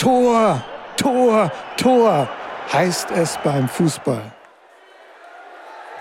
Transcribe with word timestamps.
Tor, 0.00 0.64
Tor, 0.96 1.52
Tor 1.76 2.26
heißt 2.72 3.10
es 3.10 3.38
beim 3.44 3.68
Fußball. 3.68 4.32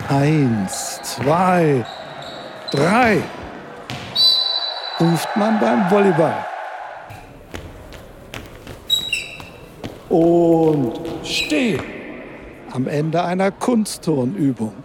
Eins, 0.07 1.01
zwei, 1.03 1.85
drei 2.71 3.21
ruft 5.01 5.27
man 5.35 5.59
beim 5.59 5.91
Volleyball. 5.91 6.45
Und 10.07 11.01
stehen 11.25 11.83
am 12.71 12.87
Ende 12.87 13.21
einer 13.21 13.51
Kunstturnübung. 13.51 14.75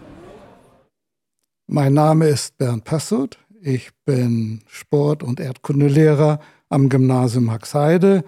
Mein 1.68 1.94
Name 1.94 2.26
ist 2.26 2.58
Bernd 2.58 2.82
Passut. 2.82 3.38
Ich 3.62 3.92
bin 4.04 4.64
Sport- 4.66 5.22
und 5.22 5.38
Erdkundelehrer 5.38 6.40
am 6.68 6.88
Gymnasium 6.88 7.52
Haxheide 7.52 8.24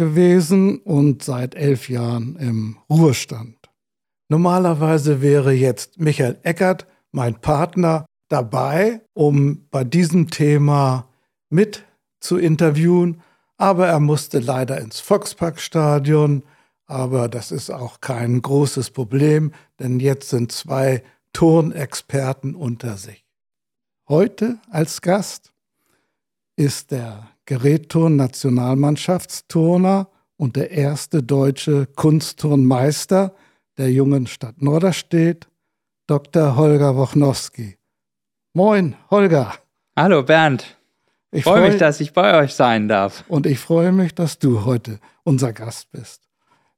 gewesen 0.00 0.78
und 0.78 1.22
seit 1.22 1.54
elf 1.54 1.90
Jahren 1.90 2.34
im 2.36 2.78
Ruhestand. 2.88 3.68
Normalerweise 4.30 5.20
wäre 5.20 5.52
jetzt 5.52 6.00
Michael 6.00 6.38
Eckert, 6.42 6.86
mein 7.12 7.38
Partner, 7.42 8.06
dabei, 8.30 9.02
um 9.12 9.66
bei 9.70 9.84
diesem 9.84 10.30
Thema 10.30 11.06
mit 11.50 11.84
zu 12.18 12.38
interviewen, 12.38 13.20
aber 13.58 13.88
er 13.88 14.00
musste 14.00 14.38
leider 14.38 14.80
ins 14.80 15.00
Volksparkstadion. 15.00 16.44
Aber 16.86 17.28
das 17.28 17.52
ist 17.52 17.68
auch 17.68 18.00
kein 18.00 18.40
großes 18.40 18.92
Problem, 18.92 19.52
denn 19.80 20.00
jetzt 20.00 20.30
sind 20.30 20.50
zwei 20.50 21.02
Turnexperten 21.34 22.54
unter 22.54 22.96
sich. 22.96 23.26
Heute 24.08 24.60
als 24.70 25.02
Gast 25.02 25.52
ist 26.56 26.90
der 26.90 27.29
Gerätturn-Nationalmannschaftsturner 27.46 30.08
und 30.36 30.56
der 30.56 30.70
erste 30.70 31.22
deutsche 31.22 31.86
Kunstturnmeister 31.86 33.34
der 33.78 33.92
jungen 33.92 34.26
Stadt 34.26 34.62
Norderstedt, 34.62 35.48
Dr. 36.06 36.56
Holger 36.56 36.96
Wochnowski. 36.96 37.76
Moin, 38.52 38.96
Holger. 39.10 39.54
Hallo, 39.96 40.22
Bernd. 40.22 40.76
Ich 41.30 41.44
freue 41.44 41.60
freu 41.60 41.68
mich, 41.68 41.78
dass 41.78 42.00
ich 42.00 42.12
bei 42.12 42.38
euch 42.38 42.54
sein 42.54 42.88
darf. 42.88 43.24
Und 43.28 43.46
ich 43.46 43.58
freue 43.58 43.92
mich, 43.92 44.14
dass 44.14 44.38
du 44.38 44.64
heute 44.64 44.98
unser 45.22 45.52
Gast 45.52 45.92
bist. 45.92 46.28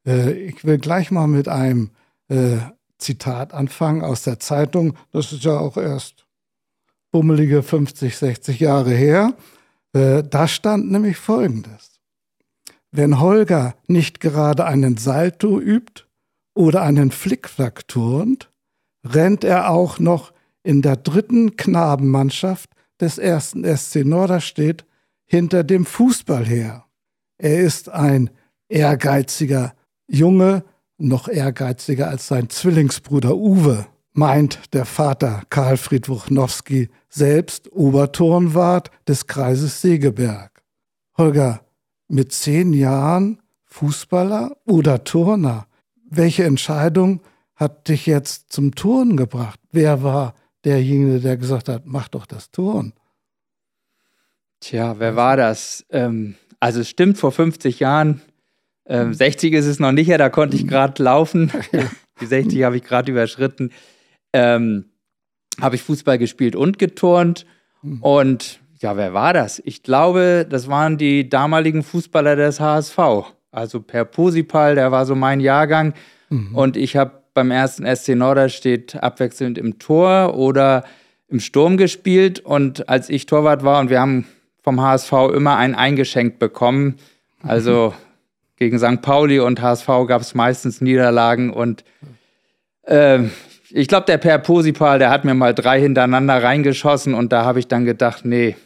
Äh, 0.07 0.33
ich 0.33 0.65
will 0.65 0.79
gleich 0.79 1.11
mal 1.11 1.27
mit 1.27 1.49
einem 1.49 1.91
äh, 2.29 2.59
Zitat 2.99 3.55
anfangen 3.55 4.03
aus 4.03 4.23
der 4.23 4.39
Zeitung. 4.39 4.97
Das 5.13 5.33
ist 5.33 5.45
ja 5.45 5.59
auch 5.59 5.77
erst 5.77 6.27
bummelige 7.11 7.63
50, 7.63 8.17
60 8.17 8.61
Jahre 8.61 8.91
her. 8.91 9.35
Äh, 9.93 10.23
da 10.23 10.49
stand 10.49 10.91
nämlich 10.91 11.17
Folgendes. 11.17 12.01
Wenn 12.91 13.21
Holger 13.21 13.75
nicht 13.87 14.21
gerade 14.21 14.67
einen 14.67 14.97
Salto 14.97 15.61
übt 15.61 16.05
oder 16.55 16.83
einen 16.83 17.11
Flickflack 17.11 17.89
turnt, 17.89 18.51
rennt 19.05 19.45
er 19.45 19.71
auch 19.71 19.99
noch 19.99 20.33
in 20.63 20.83
der 20.83 20.97
dritten 20.97 21.57
Knabenmannschaft 21.57 22.71
des 23.01 23.19
ersten 23.19 23.65
SC 23.65 24.05
Norderstedt 24.05 24.85
hinter 25.25 25.65
dem 25.65 25.87
Fußball 25.87 26.45
her. 26.45 26.85
Er 27.39 27.61
ist 27.61 27.89
ein 27.89 28.31
ehrgeiziger 28.69 29.75
Junge, 30.07 30.65
noch 30.99 31.29
ehrgeiziger 31.29 32.09
als 32.09 32.29
sein 32.29 32.49
Zwillingsbruder 32.49 33.35
Uwe, 33.35 33.87
meint 34.13 34.75
der 34.75 34.85
Vater 34.85 35.43
Karl 35.49 35.77
Friedrich 35.77 36.31
Nowski, 36.31 36.89
selbst 37.09 37.71
Oberturnwart 37.73 38.91
des 39.09 39.27
Kreises 39.27 39.81
Segeberg. 39.81 40.63
Holger, 41.17 41.65
mit 42.09 42.33
zehn 42.33 42.73
Jahren 42.73 43.41
Fußballer 43.65 44.57
oder 44.67 45.05
Turner? 45.05 45.67
Welche 46.09 46.45
Entscheidung 46.45 47.21
hat 47.55 47.89
dich 47.89 48.07
jetzt 48.07 48.53
zum 48.53 48.75
Turnen 48.75 49.17
gebracht? 49.17 49.59
Wer 49.71 50.03
war 50.03 50.35
derjenige, 50.65 51.21
der 51.21 51.37
gesagt 51.37 51.69
hat, 51.69 51.83
mach 51.87 52.09
doch 52.09 52.27
das 52.27 52.51
Turnen? 52.51 52.93
Tja, 54.61 54.99
wer 54.99 55.17
war 55.17 55.37
das? 55.37 55.85
Ähm, 55.91 56.37
also 56.61 56.81
es 56.81 56.89
stimmt, 56.89 57.19
vor 57.19 57.33
50 57.33 57.81
Jahren, 57.81 58.21
ähm, 58.87 59.15
60 59.15 59.55
ist 59.55 59.67
es 59.67 59.81
noch 59.81 59.93
nicht, 59.93 60.11
da 60.11 60.29
konnte 60.29 60.57
ich 60.57 60.67
gerade 60.69 61.03
laufen. 61.03 61.51
Die 62.21 62.27
60 62.27 62.63
habe 62.63 62.77
ich 62.77 62.85
gerade 62.85 63.11
überschritten 63.11 63.73
ähm, 64.33 64.87
habe 65.61 65.77
ich 65.77 65.83
Fußball 65.83 66.19
gespielt 66.19 66.57
und 66.57 66.79
geturnt. 66.79 67.47
Mhm. 67.83 68.03
Und 68.03 68.61
ja, 68.81 68.97
wer 68.97 69.15
war 69.15 69.33
das? 69.33 69.63
Ich 69.65 69.83
glaube, 69.83 70.47
das 70.49 70.69
waren 70.69 70.99
die 70.99 71.29
damaligen 71.29 71.83
Fußballer 71.83 72.37
des 72.37 72.61
HSV. 72.61 72.99
Also 73.51 73.81
Per 73.81 74.05
Posipal, 74.05 74.75
der 74.75 74.91
war 74.91 75.07
so 75.07 75.15
mein 75.15 75.41
Jahrgang. 75.41 75.95
Mhm. 76.31 76.55
Und 76.55 76.77
ich 76.77 76.97
habe 76.97 77.23
beim 77.35 77.51
ersten 77.51 77.85
SC 77.85 78.15
Norderstedt 78.15 78.97
abwechselnd 78.97 79.59
im 79.59 79.79
Tor 79.79 80.35
oder 80.35 80.85
im 81.29 81.41
Sturm 81.41 81.77
gespielt. 81.77 82.41
Und 82.41 82.89
als 82.89 83.09
ich 83.09 83.27
Torwart 83.27 83.63
war 83.63 83.81
und 83.81 83.91
wir 83.91 84.01
haben 84.01 84.27
vom 84.63 84.81
HSV 84.81 85.13
immer 85.35 85.57
einen 85.57 85.75
eingeschenkt 85.75 86.39
bekommen. 86.39 86.97
Also 87.43 87.95
mhm. 87.97 88.57
gegen 88.57 88.79
St. 88.79 89.03
Pauli 89.03 89.41
und 89.41 89.61
HSV 89.61 89.87
gab 90.07 90.23
es 90.23 90.35
meistens 90.35 90.81
Niederlagen 90.81 91.51
und 91.51 91.85
äh, 92.85 93.21
ich 93.75 93.89
glaube, 93.89 94.07
der 94.07 94.19
Per 94.19 94.39
Posipal, 94.39 94.99
der 94.99 95.11
hat 95.11 95.25
mir 95.25 95.35
mal 95.35 95.55
drei 95.55 95.81
hintereinander 95.81 96.43
reingeschossen 96.43 97.15
und 97.15 97.33
da 97.33 97.45
habe 97.45 97.59
ich 97.59 97.69
dann 97.69 97.85
gedacht, 97.85 98.25
nee, 98.25 98.57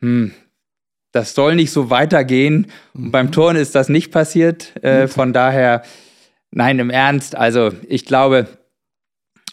hm, 0.00 0.32
das 1.12 1.34
soll 1.34 1.54
nicht 1.54 1.70
so 1.70 1.90
weitergehen. 1.90 2.66
Und 2.94 3.06
mhm. 3.06 3.10
beim 3.10 3.32
Turn 3.32 3.56
ist 3.56 3.74
das 3.74 3.88
nicht 3.88 4.10
passiert. 4.12 4.74
Äh, 4.82 5.02
mhm. 5.02 5.08
Von 5.08 5.32
daher, 5.32 5.82
nein, 6.50 6.78
im 6.78 6.90
Ernst, 6.90 7.36
also 7.36 7.72
ich 7.88 8.04
glaube, 8.04 8.46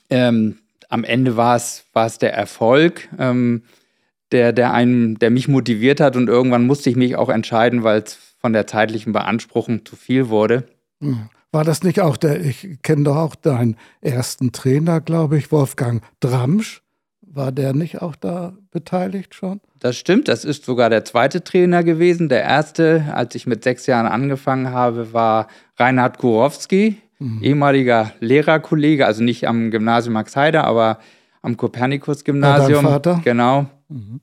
ähm, 0.10 0.60
am 0.90 1.04
Ende 1.04 1.38
war 1.38 1.56
es 1.56 2.18
der 2.20 2.34
Erfolg, 2.34 3.08
ähm, 3.18 3.64
der, 4.32 4.54
der, 4.54 4.74
einen, 4.74 5.16
der 5.20 5.30
mich 5.30 5.48
motiviert 5.48 6.00
hat 6.00 6.16
und 6.16 6.28
irgendwann 6.28 6.66
musste 6.66 6.90
ich 6.90 6.96
mich 6.96 7.16
auch 7.16 7.30
entscheiden, 7.30 7.84
weil 7.84 8.02
es 8.02 8.16
von 8.40 8.54
der 8.54 8.68
zeitlichen 8.68 9.14
Beanspruchung 9.14 9.86
zu 9.86 9.96
viel 9.96 10.30
wurde. 10.30 10.68
Mhm. 11.00 11.30
War 11.56 11.64
das 11.64 11.84
nicht 11.84 12.02
auch 12.02 12.18
der, 12.18 12.42
ich 12.42 12.80
kenne 12.82 13.04
doch 13.04 13.16
auch 13.16 13.34
deinen 13.34 13.78
ersten 14.02 14.52
Trainer, 14.52 15.00
glaube 15.00 15.38
ich, 15.38 15.54
Wolfgang 15.54 16.04
Dramsch. 16.20 16.82
War 17.22 17.54
der 17.54 17.72
nicht 17.72 18.02
auch 18.02 18.18
da 18.18 18.58
beteiligt 18.72 19.34
schon? 19.36 19.62
Das 19.80 19.96
stimmt, 19.96 20.28
das 20.28 20.44
ist 20.44 20.66
sogar 20.66 20.90
der 20.90 21.06
zweite 21.06 21.46
Trainer 21.46 21.86
gewesen. 21.86 22.28
Der 22.28 22.44
erste, 22.44 23.06
als 23.14 23.36
ich 23.36 23.48
mit 23.48 23.64
sechs 23.64 23.86
Jahren 23.86 24.06
angefangen 24.06 24.72
habe, 24.72 25.14
war 25.14 25.48
Reinhard 25.78 26.18
Kurowski, 26.18 26.98
mhm. 27.20 27.42
ehemaliger 27.42 28.12
Lehrerkollege, 28.20 29.06
also 29.06 29.24
nicht 29.24 29.48
am 29.48 29.72
Gymnasium 29.72 30.12
Max 30.16 30.36
Heider, 30.36 30.66
aber 30.66 31.00
am 31.42 31.56
Kopernikus-Gymnasium. 31.56 32.84
Vater? 32.84 33.22
Genau. 33.24 33.68
Mhm. 33.88 34.20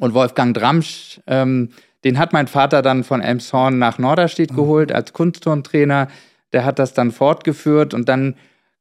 Und 0.00 0.14
Wolfgang 0.14 0.52
Dramsch, 0.52 1.20
ähm, 1.28 1.68
den 2.02 2.18
hat 2.18 2.32
mein 2.32 2.48
Vater 2.48 2.82
dann 2.82 3.04
von 3.04 3.20
Elmshorn 3.20 3.78
nach 3.78 3.98
Norderstedt 3.98 4.50
mhm. 4.50 4.56
geholt 4.56 4.90
als 4.90 5.12
Kunstturntrainer. 5.12 6.08
Der 6.52 6.64
hat 6.64 6.78
das 6.78 6.94
dann 6.94 7.10
fortgeführt 7.10 7.94
und 7.94 8.08
dann 8.08 8.36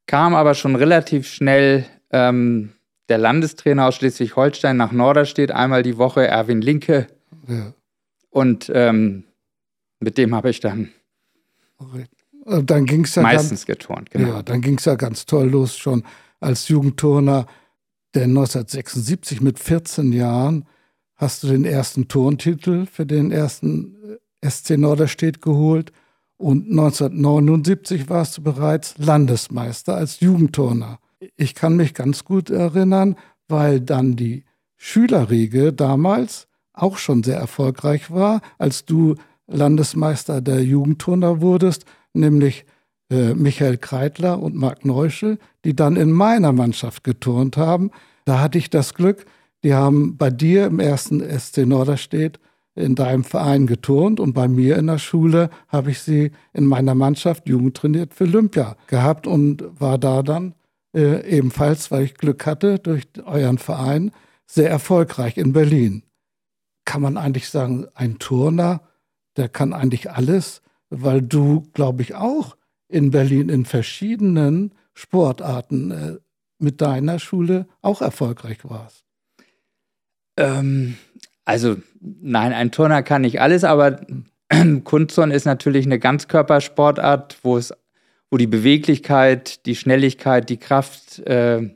kam 0.08 0.36
aber 0.36 0.56
schon 0.56 0.76
relativ 0.76 1.28
schnell 1.28 1.86
ähm, 2.12 2.74
der 3.10 3.18
Landestrainer 3.18 3.88
aus 3.88 3.96
Schleswig-Holstein 3.96 4.78
nach 4.78 4.92
Norderstedt 4.92 5.52
einmal 5.52 5.84
die 5.84 5.98
Woche, 5.98 6.28
Erwin 6.28 6.62
Linke. 6.62 7.08
Ja. 7.48 7.74
Und 8.30 8.72
ähm, 8.74 9.26
mit 10.00 10.18
dem 10.18 10.34
habe 10.34 10.50
ich 10.50 10.60
dann, 10.60 10.90
äh, 12.46 12.64
dann 12.64 12.86
ging's 12.86 13.16
ja 13.16 13.22
meistens 13.22 13.66
ganz, 13.66 13.80
geturnt. 13.80 14.12
Genau. 14.12 14.30
Ja, 14.30 14.44
dann 14.44 14.62
ging 14.62 14.78
es 14.78 14.86
ja 14.86 14.96
ganz 14.96 15.26
toll 15.26 15.50
los 15.50 15.78
schon 15.78 16.04
als 16.40 16.68
Jugendturner. 16.68 17.46
Denn 18.16 18.32
1976 18.32 19.42
mit 19.42 19.60
14 19.60 20.12
Jahren 20.12 20.66
hast 21.16 21.44
du 21.44 21.48
den 21.48 21.66
ersten 21.66 22.08
Turntitel 22.08 22.86
für 22.86 23.06
den 23.06 23.32
ersten 23.32 23.96
äh, 24.42 24.50
SC 24.50 24.72
Norderstedt 24.78 25.42
geholt 25.42 25.92
und 26.42 26.70
1979 26.70 28.10
warst 28.10 28.38
du 28.38 28.42
bereits 28.42 28.98
Landesmeister 28.98 29.96
als 29.96 30.20
Jugendturner. 30.20 31.00
Ich 31.38 31.54
kann 31.54 31.76
mich 31.76 31.94
ganz 31.94 32.26
gut 32.26 32.50
erinnern, 32.50 33.16
weil 33.48 33.80
dann 33.80 34.16
die 34.16 34.44
Schülerriege 34.76 35.72
damals 35.72 36.48
auch 36.74 36.98
schon 36.98 37.22
sehr 37.24 37.38
erfolgreich 37.38 38.12
war, 38.12 38.42
als 38.58 38.86
du 38.86 39.16
Landesmeister 39.48 40.42
der 40.42 40.64
Jugendturner 40.64 41.42
wurdest, 41.42 41.86
nämlich 42.14 42.66
äh, 43.12 43.34
Michael 43.36 43.78
Kreitler 43.78 44.40
und 44.40 44.56
Marc 44.56 44.86
Neuschel, 44.86 45.38
die 45.64 45.76
dann 45.76 45.96
in 45.96 46.12
meiner 46.12 46.54
Mannschaft 46.54 47.04
geturnt 47.04 47.58
haben. 47.58 47.92
Da 48.26 48.40
hatte 48.40 48.58
ich 48.58 48.70
das 48.70 48.94
Glück, 48.96 49.26
die 49.64 49.74
haben 49.76 50.18
bei 50.18 50.32
dir 50.32 50.66
im 50.66 50.80
ersten 50.80 51.22
SC 51.22 51.66
Norderstedt 51.68 52.40
in 52.76 52.96
deinem 52.96 53.24
Verein 53.24 53.68
geturnt 53.68 54.20
und 54.20 54.34
bei 54.34 54.48
mir 54.48 54.78
in 54.78 54.88
der 54.88 54.98
Schule 54.98 55.50
habe 55.68 55.92
ich 55.92 56.00
sie 56.00 56.32
in 56.54 56.66
meiner 56.66 56.96
Mannschaft 56.96 57.48
Jugend 57.50 57.76
trainiert 57.76 58.14
für 58.14 58.24
Olympia 58.24 58.78
gehabt 58.88 59.28
und 59.28 59.64
war 59.80 59.98
da 59.98 60.24
dann 60.24 60.56
äh, 60.96 61.30
ebenfalls, 61.30 61.92
weil 61.92 62.04
ich 62.04 62.16
Glück 62.16 62.46
hatte 62.46 62.80
durch 62.80 63.08
euren 63.26 63.58
Verein, 63.58 64.12
sehr 64.46 64.70
erfolgreich 64.70 65.38
in 65.38 65.54
Berlin. 65.54 66.04
Kann 66.86 67.02
man 67.02 67.18
eigentlich 67.18 67.50
sagen, 67.50 67.88
ein 67.94 68.20
Turner, 68.20 68.82
der 69.38 69.50
kann 69.50 69.74
eigentlich 69.74 70.12
alles. 70.12 70.62
weil 70.92 71.22
du, 71.22 71.64
glaube 71.74 72.02
ich, 72.02 72.16
auch 72.16 72.58
in 72.90 73.12
Berlin 73.12 73.48
in 73.48 73.66
verschiedenen 73.66 74.74
Sportarten 74.94 75.92
äh, 75.92 76.18
mit 76.60 76.82
deiner 76.82 77.18
Schule 77.18 77.66
auch 77.82 78.02
erfolgreich 78.02 78.60
warst. 78.64 79.06
Ähm, 80.38 80.98
also 81.46 81.78
nein, 82.00 82.54
ein 82.54 82.72
Turner 82.72 83.04
kann 83.04 83.22
nicht 83.22 83.42
alles, 83.42 83.64
aber 83.64 84.02
Kunstturnen 84.84 85.36
ist 85.36 85.46
natürlich 85.46 85.86
eine 85.86 86.00
Ganzkörpersportart, 86.00 87.38
wo 87.44 87.58
es, 87.58 87.74
wo 88.30 88.38
die 88.38 88.48
Beweglichkeit, 88.48 89.66
die 89.66 89.76
Schnelligkeit, 89.76 90.50
die 90.50 90.58
Kraft 90.58 91.20
äh, 91.20 91.76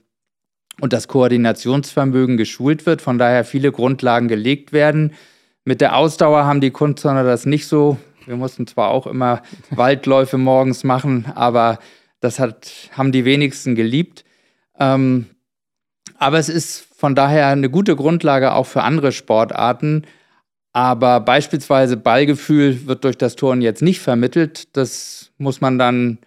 und 0.82 0.94
das 0.94 1.08
Koordinationsvermögen 1.08 2.38
geschult 2.38 2.86
wird. 2.86 3.02
Von 3.02 3.18
daher 3.18 3.46
viele 3.46 3.72
Grundlagen 3.72 4.28
gelegt 4.28 4.74
werden. 4.74 5.14
Mit 5.64 5.82
der 5.82 5.96
Ausdauer 5.96 6.46
haben 6.46 6.62
die 6.62 6.72
Kunstturner 6.72 7.24
das 7.24 7.46
nicht 7.46 7.68
so. 7.68 7.98
Wir 8.26 8.36
mussten 8.36 8.68
zwar 8.68 8.90
auch 8.90 9.08
immer 9.08 9.42
Waldläufe 9.72 10.38
morgens 10.38 10.84
machen, 10.84 11.26
aber 11.34 11.80
das 12.20 12.40
hat, 12.40 12.72
haben 12.92 13.12
die 13.12 13.26
wenigsten 13.26 13.76
geliebt. 13.76 14.26
Ähm, 14.80 15.28
aber 16.18 16.40
es 16.40 16.50
ist 16.50 16.88
von 17.06 17.14
daher 17.14 17.50
eine 17.50 17.70
gute 17.70 17.96
Grundlage 17.96 18.54
auch 18.54 18.66
für 18.66 18.82
andere 18.82 19.12
Sportarten. 19.12 20.08
Aber 20.74 21.20
beispielsweise 21.20 21.98
Ballgefühl 21.98 22.88
wird 22.88 23.04
durch 23.04 23.16
das 23.16 23.36
Turnen 23.36 23.62
jetzt 23.62 23.84
nicht 23.84 24.00
vermittelt. 24.00 24.76
Das 24.76 25.32
muss 25.38 25.62
man 25.62 25.78
dann 25.78 26.18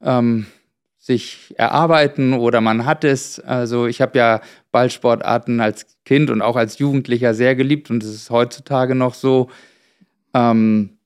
ähm, 0.00 0.46
sich 0.96 1.52
erarbeiten 1.58 2.34
oder 2.34 2.60
man 2.60 2.86
hat 2.86 3.02
es. 3.02 3.40
Also 3.40 3.88
ich 3.88 4.00
habe 4.00 4.16
ja 4.16 4.40
Ballsportarten 4.70 5.58
als 5.58 5.86
Kind 6.04 6.30
und 6.30 6.40
auch 6.40 6.54
als 6.54 6.78
Jugendlicher 6.78 7.34
sehr 7.34 7.56
geliebt 7.56 7.90
und 7.90 8.04
es 8.04 8.14
ist 8.14 8.30
heutzutage 8.30 8.94
noch 8.94 9.14
so. 9.14 9.50
Ähm, 10.34 10.98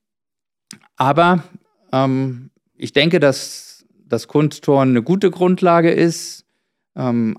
aber 0.95 1.43
ähm, 1.91 2.51
ich 2.75 2.93
denke, 2.93 3.19
dass 3.19 3.83
das 4.05 4.27
Kunstturnen 4.27 4.91
eine 4.91 5.01
gute 5.01 5.31
Grundlage 5.31 5.89
ist. 5.89 6.45
Ähm, 6.95 7.35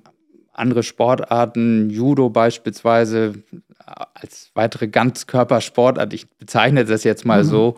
andere 0.55 0.83
Sportarten, 0.83 1.91
Judo 1.91 2.31
beispielsweise, 2.31 3.35
als 3.79 4.51
weitere 4.55 4.89
Ganzkörpersportart, 4.89 6.13
ich 6.13 6.31
bezeichne 6.31 6.85
das 6.85 7.05
jetzt 7.05 7.25
mal 7.25 7.45
mhm. 7.45 7.49
so, 7.49 7.77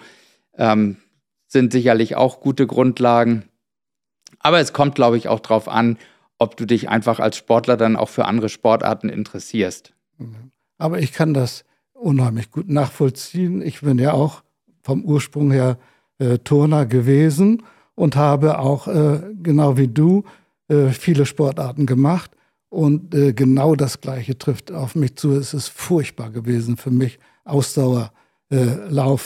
ähm, 0.57 0.97
sind 1.47 1.73
sicherlich 1.73 2.17
auch 2.17 2.41
gute 2.41 2.67
Grundlagen. 2.67 3.45
Aber 4.41 4.61
es 4.61 4.73
kommt, 4.73 4.95
glaube 4.95 5.17
ich, 5.17 5.29
auch 5.29 5.41
darauf 5.41 5.69
an, 5.69 5.99
ob 6.39 6.57
du 6.57 6.67
dich 6.67 6.89
einfach 6.89 7.19
als 7.19 7.37
Sportler 7.37 7.77
dann 7.77 7.97
auch 7.97 8.09
für 8.09 8.27
andere 8.27 8.49
Sportarten 8.49 9.09
interessierst. 9.09 9.95
Mhm. 10.19 10.51
Aber 10.79 10.99
ich 10.99 11.13
kann 11.13 11.35
das 11.35 11.65
unheimlich 11.95 12.51
gut 12.51 12.69
nachvollziehen. 12.69 13.63
Ich 13.63 13.81
bin 13.81 13.99
ja 13.99 14.13
auch 14.13 14.43
vom 14.83 15.05
Ursprung 15.05 15.51
her 15.51 15.79
äh, 16.19 16.39
Turner 16.39 16.87
gewesen 16.87 17.63
und 17.95 18.17
habe 18.17 18.59
auch, 18.59 18.87
äh, 18.87 19.21
genau 19.43 19.77
wie 19.77 19.89
du, 19.89 20.25
äh, 20.69 20.89
viele 20.89 21.27
Sportarten 21.27 21.87
gemacht. 21.87 22.31
Und 22.77 23.15
äh, 23.15 23.33
genau 23.33 23.75
das 23.75 24.03
Gleiche 24.03 24.37
trifft 24.37 24.71
auf 24.71 24.97
mich 24.97 25.17
zu. 25.17 25.33
Es 25.33 25.55
ist 25.55 25.69
furchtbar 25.69 26.29
gewesen 26.29 26.77
für 26.77 26.91
mich, 26.91 27.19
Ausdauerlauf 27.47 28.11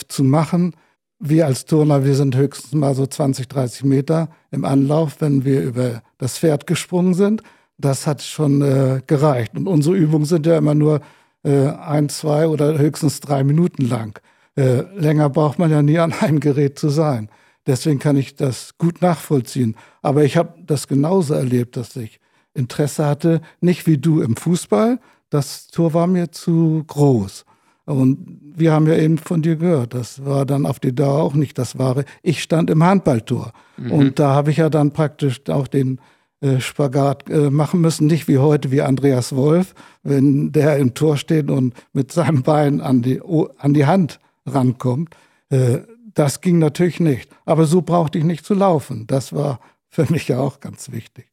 äh, 0.02 0.06
zu 0.06 0.22
machen. 0.22 0.76
Wir 1.18 1.46
als 1.46 1.64
Turner, 1.64 2.04
wir 2.04 2.14
sind 2.14 2.36
höchstens 2.36 2.74
mal 2.74 2.94
so 2.94 3.08
20, 3.08 3.48
30 3.48 3.82
Meter 3.82 4.28
im 4.52 4.64
Anlauf, 4.64 5.20
wenn 5.20 5.44
wir 5.44 5.62
über 5.62 6.04
das 6.18 6.38
Pferd 6.38 6.68
gesprungen 6.68 7.14
sind. 7.14 7.42
Das 7.76 8.06
hat 8.06 8.22
schon 8.22 8.62
äh, 8.62 9.00
gereicht. 9.08 9.56
Und 9.56 9.66
unsere 9.66 9.96
Übungen 9.96 10.26
sind 10.26 10.46
ja 10.46 10.56
immer 10.56 10.76
nur 10.76 11.00
äh, 11.42 11.70
ein, 11.70 12.08
zwei 12.08 12.46
oder 12.46 12.78
höchstens 12.78 13.18
drei 13.18 13.42
Minuten 13.42 13.82
lang. 13.84 14.16
Äh, 14.56 14.82
länger 14.96 15.28
braucht 15.28 15.58
man 15.58 15.72
ja 15.72 15.82
nie 15.82 15.98
an 15.98 16.12
einem 16.12 16.38
Gerät 16.38 16.78
zu 16.78 16.88
sein. 16.88 17.28
Deswegen 17.66 17.98
kann 17.98 18.16
ich 18.16 18.36
das 18.36 18.78
gut 18.78 19.02
nachvollziehen. 19.02 19.74
Aber 20.02 20.22
ich 20.22 20.36
habe 20.36 20.54
das 20.64 20.86
genauso 20.86 21.34
erlebt, 21.34 21.76
dass 21.76 21.96
ich 21.96 22.20
Interesse 22.54 23.06
hatte, 23.06 23.40
nicht 23.60 23.86
wie 23.86 23.98
du 23.98 24.20
im 24.20 24.36
Fußball. 24.36 24.98
Das 25.30 25.68
Tor 25.68 25.94
war 25.94 26.06
mir 26.06 26.32
zu 26.32 26.84
groß. 26.86 27.44
Und 27.84 28.52
wir 28.54 28.72
haben 28.72 28.86
ja 28.86 28.96
eben 28.96 29.18
von 29.18 29.42
dir 29.42 29.56
gehört, 29.56 29.94
das 29.94 30.24
war 30.24 30.46
dann 30.46 30.66
auf 30.66 30.78
die 30.78 30.94
Dauer 30.94 31.22
auch 31.22 31.34
nicht 31.34 31.58
das 31.58 31.78
Wahre. 31.78 32.04
Ich 32.22 32.42
stand 32.42 32.70
im 32.70 32.84
Handballtor. 32.84 33.52
Mhm. 33.76 33.92
Und 33.92 34.18
da 34.18 34.34
habe 34.34 34.50
ich 34.50 34.58
ja 34.58 34.70
dann 34.70 34.92
praktisch 34.92 35.40
auch 35.48 35.66
den 35.66 36.00
äh, 36.40 36.60
Spagat 36.60 37.28
äh, 37.28 37.50
machen 37.50 37.80
müssen, 37.80 38.06
nicht 38.06 38.28
wie 38.28 38.38
heute 38.38 38.70
wie 38.70 38.82
Andreas 38.82 39.34
Wolf, 39.34 39.74
wenn 40.02 40.52
der 40.52 40.76
im 40.78 40.94
Tor 40.94 41.16
steht 41.16 41.50
und 41.50 41.74
mit 41.92 42.12
seinem 42.12 42.42
Bein 42.42 42.80
an 42.80 43.02
die, 43.02 43.20
an 43.58 43.74
die 43.74 43.86
Hand 43.86 44.20
rankommt. 44.46 45.16
Äh, 45.48 45.80
das 46.14 46.40
ging 46.40 46.58
natürlich 46.58 47.00
nicht. 47.00 47.30
Aber 47.44 47.66
so 47.66 47.82
brauchte 47.82 48.18
ich 48.18 48.24
nicht 48.24 48.44
zu 48.44 48.54
laufen. 48.54 49.06
Das 49.06 49.32
war 49.32 49.60
für 49.88 50.10
mich 50.10 50.28
ja 50.28 50.38
auch 50.38 50.60
ganz 50.60 50.92
wichtig. 50.92 51.29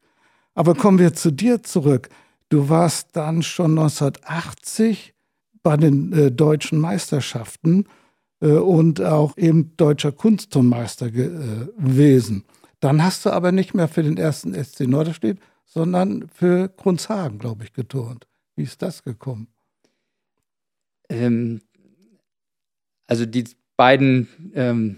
Aber 0.57 0.73
kommen 0.73 0.97
wir 0.97 1.13
zu 1.13 1.29
dir 1.29 1.61
zurück. 1.61 2.09
Du 2.49 2.67
warst 2.67 3.09
dann 3.15 3.43
schon 3.43 3.77
1980 3.77 5.13
bei 5.61 5.77
den 5.77 6.11
äh, 6.13 6.31
deutschen 6.31 6.79
Meisterschaften 6.79 7.85
äh, 8.41 8.53
und 8.53 8.99
auch 8.99 9.37
eben 9.37 9.77
deutscher 9.77 10.11
Kunstturnmeister 10.11 11.07
äh, 11.07 11.11
gewesen. 11.77 12.43
Dann 12.79 13.03
hast 13.03 13.23
du 13.27 13.29
aber 13.29 13.51
nicht 13.51 13.75
mehr 13.75 13.87
für 13.87 14.01
den 14.01 14.17
ersten 14.17 14.55
SC 14.55 14.87
Norderstedt, 14.87 15.37
sondern 15.63 16.27
für 16.33 16.69
Grunzhagen, 16.69 17.37
glaube 17.37 17.63
ich, 17.63 17.73
geturnt. 17.73 18.25
Wie 18.55 18.63
ist 18.63 18.81
das 18.81 19.03
gekommen? 19.03 19.49
Ähm, 21.07 21.61
also 23.05 23.27
die 23.27 23.43
beiden 23.75 24.27
ähm, 24.55 24.97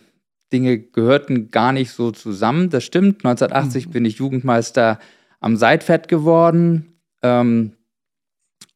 Dinge 0.54 0.80
gehörten 0.80 1.52
gar 1.52 1.74
nicht 1.74 1.92
so 1.92 2.12
zusammen. 2.12 2.70
Das 2.70 2.86
stimmt. 2.86 3.26
1980 3.26 3.88
mhm. 3.88 3.92
bin 3.92 4.06
ich 4.06 4.20
Jugendmeister 4.20 5.00
am 5.40 5.56
Seitpferd 5.56 6.08
geworden. 6.08 7.00
Ähm, 7.22 7.74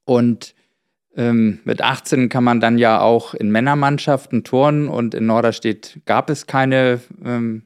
und 0.06 0.56
ähm, 1.16 1.60
mit 1.64 1.82
18 1.82 2.30
kann 2.30 2.44
man 2.44 2.60
dann 2.60 2.78
ja 2.78 3.00
auch 3.00 3.34
in 3.34 3.52
Männermannschaften 3.52 4.44
turnen 4.44 4.88
und 4.88 5.14
in 5.14 5.26
Norderstedt 5.26 6.00
gab 6.06 6.30
es 6.30 6.48
keine 6.48 7.02
ähm, 7.24 7.64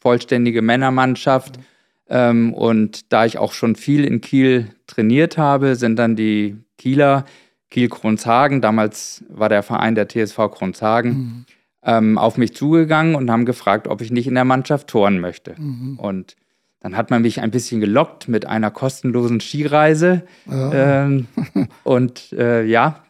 vollständige 0.00 0.62
Männermannschaft. 0.62 1.58
Mhm. 1.58 1.64
Ähm, 2.08 2.54
und 2.54 3.12
da 3.12 3.24
ich 3.24 3.38
auch 3.38 3.52
schon 3.52 3.76
viel 3.76 4.04
in 4.04 4.20
Kiel 4.20 4.70
trainiert 4.86 5.38
habe, 5.38 5.76
sind 5.76 5.96
dann 5.96 6.16
die 6.16 6.56
Kieler, 6.76 7.24
Kiel-Kronshagen, 7.70 8.60
damals 8.60 9.22
war 9.28 9.48
der 9.48 9.62
Verein 9.62 9.94
der 9.94 10.08
TSV 10.08 10.36
Kronshagen, 10.52 11.10
mhm. 11.12 11.46
Ähm, 11.82 12.18
auf 12.18 12.36
mich 12.36 12.54
zugegangen 12.54 13.14
und 13.14 13.30
haben 13.30 13.46
gefragt, 13.46 13.88
ob 13.88 14.02
ich 14.02 14.10
nicht 14.10 14.26
in 14.26 14.34
der 14.34 14.44
Mannschaft 14.44 14.88
turnen 14.88 15.18
möchte. 15.18 15.54
Mhm. 15.56 15.98
Und 15.98 16.36
dann 16.80 16.96
hat 16.96 17.10
man 17.10 17.22
mich 17.22 17.40
ein 17.40 17.50
bisschen 17.50 17.80
gelockt 17.80 18.26
mit 18.26 18.46
einer 18.46 18.70
kostenlosen 18.70 19.40
Skireise. 19.40 20.22
Ja. 20.46 21.04
Ähm, 21.04 21.28
und 21.84 22.32
äh, 22.32 22.64
ja, 22.64 23.04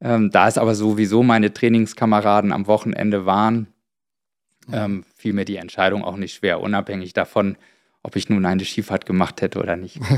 ähm, 0.00 0.30
da 0.30 0.46
es 0.46 0.58
aber 0.58 0.74
sowieso 0.74 1.22
meine 1.22 1.52
Trainingskameraden 1.52 2.52
am 2.52 2.66
Wochenende 2.66 3.24
waren, 3.24 3.68
ähm, 4.70 5.04
fiel 5.14 5.32
mir 5.32 5.46
die 5.46 5.56
Entscheidung 5.56 6.04
auch 6.04 6.16
nicht 6.16 6.34
schwer, 6.34 6.60
unabhängig 6.60 7.14
davon, 7.14 7.56
ob 8.02 8.14
ich 8.14 8.28
nun 8.28 8.44
eine 8.44 8.64
Skifahrt 8.64 9.06
gemacht 9.06 9.40
hätte 9.42 9.58
oder 9.58 9.76
nicht. 9.76 10.00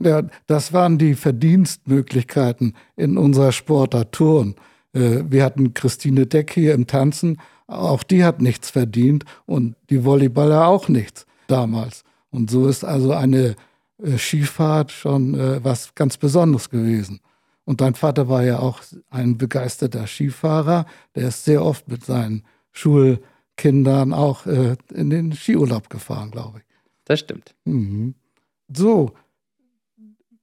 Ja, 0.00 0.22
das 0.48 0.72
waren 0.72 0.98
die 0.98 1.14
Verdienstmöglichkeiten 1.14 2.74
in 2.96 3.16
unserer 3.16 3.52
Sportart 3.52 4.10
Turn. 4.10 4.56
Äh, 4.92 5.22
wir 5.28 5.44
hatten 5.44 5.72
Christine 5.72 6.26
Deck 6.26 6.52
hier 6.52 6.74
im 6.74 6.88
Tanzen, 6.88 7.40
auch 7.68 8.02
die 8.02 8.24
hat 8.24 8.42
nichts 8.42 8.70
verdient 8.70 9.24
und 9.46 9.76
die 9.90 10.04
Volleyballer 10.04 10.66
auch 10.66 10.88
nichts 10.88 11.26
damals. 11.46 12.04
Und 12.30 12.50
so 12.50 12.66
ist 12.66 12.84
also 12.84 13.12
eine 13.12 13.56
äh, 14.02 14.18
Skifahrt 14.18 14.90
schon 14.90 15.34
äh, 15.38 15.62
was 15.62 15.94
ganz 15.94 16.16
Besonderes 16.16 16.70
gewesen. 16.70 17.20
Und 17.64 17.80
dein 17.80 17.94
Vater 17.94 18.28
war 18.28 18.42
ja 18.42 18.58
auch 18.58 18.82
ein 19.10 19.38
begeisterter 19.38 20.06
Skifahrer. 20.06 20.86
Der 21.14 21.28
ist 21.28 21.44
sehr 21.44 21.64
oft 21.64 21.88
mit 21.88 22.04
seinen 22.04 22.42
Schulkindern 22.72 24.12
auch 24.12 24.46
äh, 24.46 24.76
in 24.92 25.10
den 25.10 25.32
Skiurlaub 25.32 25.88
gefahren, 25.88 26.30
glaube 26.30 26.58
ich. 26.58 26.64
Das 27.04 27.20
stimmt. 27.20 27.54
Mhm. 27.64 28.14
So, 28.74 29.12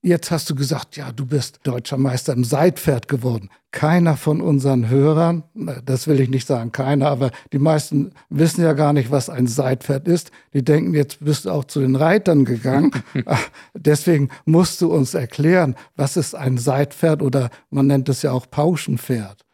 Jetzt 0.04 0.32
hast 0.32 0.50
du 0.50 0.56
gesagt, 0.56 0.98
ja, 0.98 1.12
du 1.12 1.28
bist 1.28 1.60
deutscher 1.62 1.98
Meister 1.98 2.34
im 2.34 2.44
Seitpferd 2.44 3.08
geworden. 3.08 3.52
Keiner 3.70 4.18
von 4.18 4.42
unseren 4.42 4.90
Hörern, 4.90 5.44
das 5.86 6.08
will 6.08 6.20
ich 6.20 6.30
nicht 6.30 6.48
sagen, 6.48 6.72
keiner, 6.72 7.08
aber 7.08 7.30
die 7.54 7.60
meisten 7.60 8.12
wissen 8.28 8.64
ja 8.64 8.74
gar 8.74 8.94
nicht, 8.94 9.12
was 9.12 9.30
ein 9.30 9.46
Seitpferd 9.46 10.08
ist. 10.08 10.32
Die 10.56 10.66
denken, 10.66 10.96
jetzt 10.96 11.24
bist 11.24 11.46
du 11.46 11.52
auch 11.52 11.66
zu 11.66 11.82
den 11.82 11.96
Reitern 11.96 12.46
gegangen. 12.46 12.92
Deswegen 13.76 14.30
musst 14.46 14.82
du 14.82 14.92
uns 14.92 15.14
erklären, 15.14 15.76
was 15.96 16.18
ist 16.18 16.34
ein 16.34 16.58
Seitpferd 16.58 17.22
oder 17.22 17.52
man 17.70 17.86
nennt 17.86 18.10
es 18.10 18.24
ja 18.24 18.32
auch 18.32 18.50
Pauschenpferd. 18.50 19.46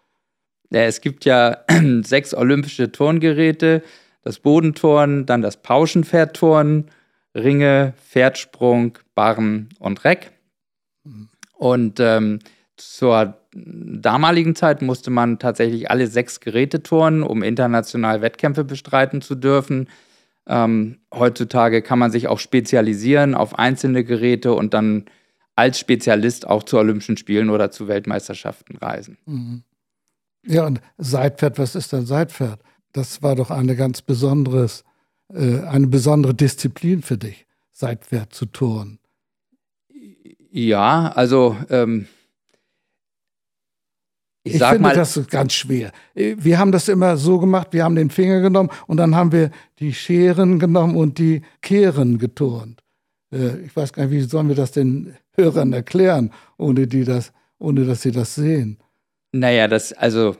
Ja, 0.70 0.84
es 0.84 1.02
gibt 1.02 1.26
ja 1.26 1.58
sechs 2.04 2.34
olympische 2.34 2.90
Turngeräte, 2.90 3.84
das 4.22 4.40
Bodenturnen, 4.40 5.26
dann 5.26 5.42
das 5.42 5.62
Pauschenpferdturnen, 5.62 6.86
Ringe, 7.36 7.94
Pferdsprung, 8.10 8.98
Barren 9.14 9.68
und 9.80 10.06
Reck. 10.06 10.37
Und 11.58 12.00
ähm, 12.00 12.40
zur 12.76 13.38
damaligen 13.54 14.56
Zeit 14.56 14.82
musste 14.82 15.10
man 15.10 15.40
tatsächlich 15.40 15.90
alle 15.90 16.08
sechs 16.08 16.40
Geräte 16.40 16.84
turnen, 16.84 17.24
um 17.24 17.42
international 17.42 18.22
Wettkämpfe 18.22 18.64
bestreiten 18.64 19.22
zu 19.22 19.36
dürfen. 19.36 19.90
Ähm, 20.46 21.00
heutzutage 21.14 21.82
kann 21.82 22.00
man 22.00 22.12
sich 22.12 22.28
auch 22.28 22.40
spezialisieren 22.40 23.34
auf 23.34 23.58
einzelne 23.58 24.04
Geräte 24.04 24.54
und 24.54 24.74
dann 24.74 25.06
als 25.56 25.80
Spezialist 25.80 26.48
auch 26.48 26.64
zu 26.64 26.78
Olympischen 26.78 27.18
Spielen 27.18 27.50
oder 27.50 27.72
zu 27.72 27.88
Weltmeisterschaften 27.88 28.78
reisen. 28.78 29.18
Mhm. 29.26 29.64
Ja, 30.46 30.66
und 30.66 30.80
Seitpferd, 30.98 31.58
was 31.58 31.76
ist 31.76 31.92
denn 31.92 32.06
Seitpferd? 32.06 32.62
Das 32.94 33.22
war 33.22 33.36
doch 33.36 33.50
eine 33.50 33.76
ganz 33.76 34.02
besonderes, 34.02 34.86
äh, 35.34 35.62
eine 35.62 35.88
besondere 35.88 36.34
Disziplin 36.34 37.02
für 37.02 37.18
dich, 37.18 37.48
Seitpferd 37.74 38.34
zu 38.34 38.46
turnen. 38.46 39.00
Ja, 40.52 41.12
also 41.14 41.56
ähm, 41.70 42.08
ich, 44.48 44.56
ich 44.56 44.64
finde 44.64 44.80
mal, 44.80 44.96
das 44.96 45.20
ganz 45.28 45.54
schwer. 45.54 45.92
Wir 46.14 46.58
haben 46.58 46.72
das 46.72 46.88
immer 46.88 47.18
so 47.18 47.38
gemacht, 47.40 47.70
wir 47.72 47.84
haben 47.84 47.96
den 47.96 48.10
Finger 48.10 48.40
genommen 48.40 48.70
und 48.88 48.98
dann 48.98 49.16
haben 49.16 49.32
wir 49.32 49.52
die 49.80 49.94
Scheren 49.94 50.58
genommen 50.60 50.96
und 50.96 51.18
die 51.18 51.42
Kehren 51.62 52.18
geturnt. 52.18 52.82
Äh, 53.32 53.60
ich 53.66 53.76
weiß 53.76 53.94
gar 53.94 54.06
nicht, 54.06 54.12
wie 54.14 54.22
sollen 54.22 54.48
wir 54.48 54.56
das 54.56 54.72
den 54.72 55.16
Hörern 55.34 55.74
erklären, 55.74 56.32
ohne, 56.58 56.88
die 56.88 57.04
das, 57.04 57.34
ohne 57.60 57.86
dass 57.86 58.02
sie 58.02 58.12
das 58.12 58.36
sehen. 58.36 58.78
Naja, 59.34 59.68
das, 59.68 59.92
also 59.94 60.38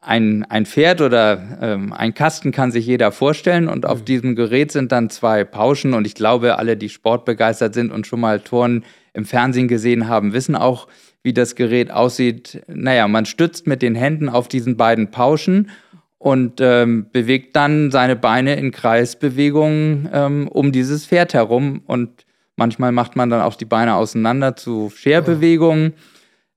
ein, 0.00 0.44
ein 0.44 0.66
Pferd 0.66 1.00
oder 1.00 1.58
ähm, 1.60 1.92
ein 1.92 2.14
Kasten 2.14 2.52
kann 2.52 2.70
sich 2.70 2.86
jeder 2.86 3.10
vorstellen 3.10 3.68
und 3.68 3.86
auf 3.86 4.04
diesem 4.04 4.36
Gerät 4.36 4.70
sind 4.70 4.92
dann 4.92 5.10
zwei 5.10 5.44
Pauschen 5.44 5.94
und 5.94 6.06
ich 6.06 6.14
glaube, 6.14 6.58
alle, 6.58 6.76
die 6.76 6.88
sportbegeistert 6.88 7.74
sind 7.74 7.90
und 7.90 8.06
schon 8.06 8.20
mal 8.20 8.40
Touren 8.40 8.84
im 9.16 9.24
Fernsehen 9.24 9.66
gesehen 9.66 10.08
haben, 10.08 10.32
wissen 10.32 10.54
auch, 10.54 10.88
wie 11.22 11.32
das 11.32 11.56
Gerät 11.56 11.90
aussieht. 11.90 12.62
Naja, 12.68 13.08
man 13.08 13.26
stützt 13.26 13.66
mit 13.66 13.82
den 13.82 13.94
Händen 13.94 14.28
auf 14.28 14.46
diesen 14.46 14.76
beiden 14.76 15.10
Pauschen 15.10 15.70
und 16.18 16.60
ähm, 16.60 17.06
bewegt 17.12 17.56
dann 17.56 17.90
seine 17.90 18.14
Beine 18.14 18.56
in 18.56 18.70
Kreisbewegungen 18.70 20.08
ähm, 20.12 20.48
um 20.48 20.70
dieses 20.70 21.06
Pferd 21.06 21.34
herum 21.34 21.82
und 21.86 22.26
manchmal 22.56 22.92
macht 22.92 23.16
man 23.16 23.30
dann 23.30 23.40
auch 23.40 23.54
die 23.54 23.64
Beine 23.64 23.94
auseinander 23.96 24.54
zu 24.54 24.92
Scherbewegungen 24.94 25.94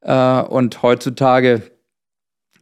äh, 0.01 0.42
und 0.42 0.84
heutzutage 0.84 1.63